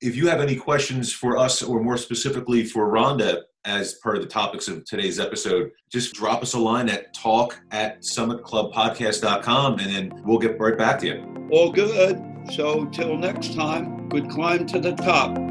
if 0.00 0.16
you 0.16 0.26
have 0.26 0.40
any 0.40 0.56
questions 0.56 1.12
for 1.12 1.38
us 1.38 1.62
or 1.62 1.80
more 1.80 1.96
specifically 1.96 2.64
for 2.64 2.90
Rhonda, 2.90 3.42
as 3.64 3.94
part 3.94 4.16
of 4.16 4.22
the 4.22 4.28
topics 4.28 4.68
of 4.68 4.84
today's 4.84 5.20
episode, 5.20 5.70
just 5.90 6.14
drop 6.14 6.42
us 6.42 6.54
a 6.54 6.58
line 6.58 6.88
at 6.88 7.12
talk 7.14 7.60
at 7.70 8.00
summitclubpodcast.com 8.00 9.78
and 9.78 9.94
then 9.94 10.22
we'll 10.24 10.38
get 10.38 10.58
right 10.58 10.78
back 10.78 10.98
to 11.00 11.06
you. 11.06 11.48
All 11.50 11.70
good. 11.70 12.22
So 12.52 12.86
till 12.86 13.16
next 13.16 13.54
time, 13.54 14.08
good 14.08 14.30
climb 14.30 14.66
to 14.66 14.80
the 14.80 14.92
top. 14.92 15.49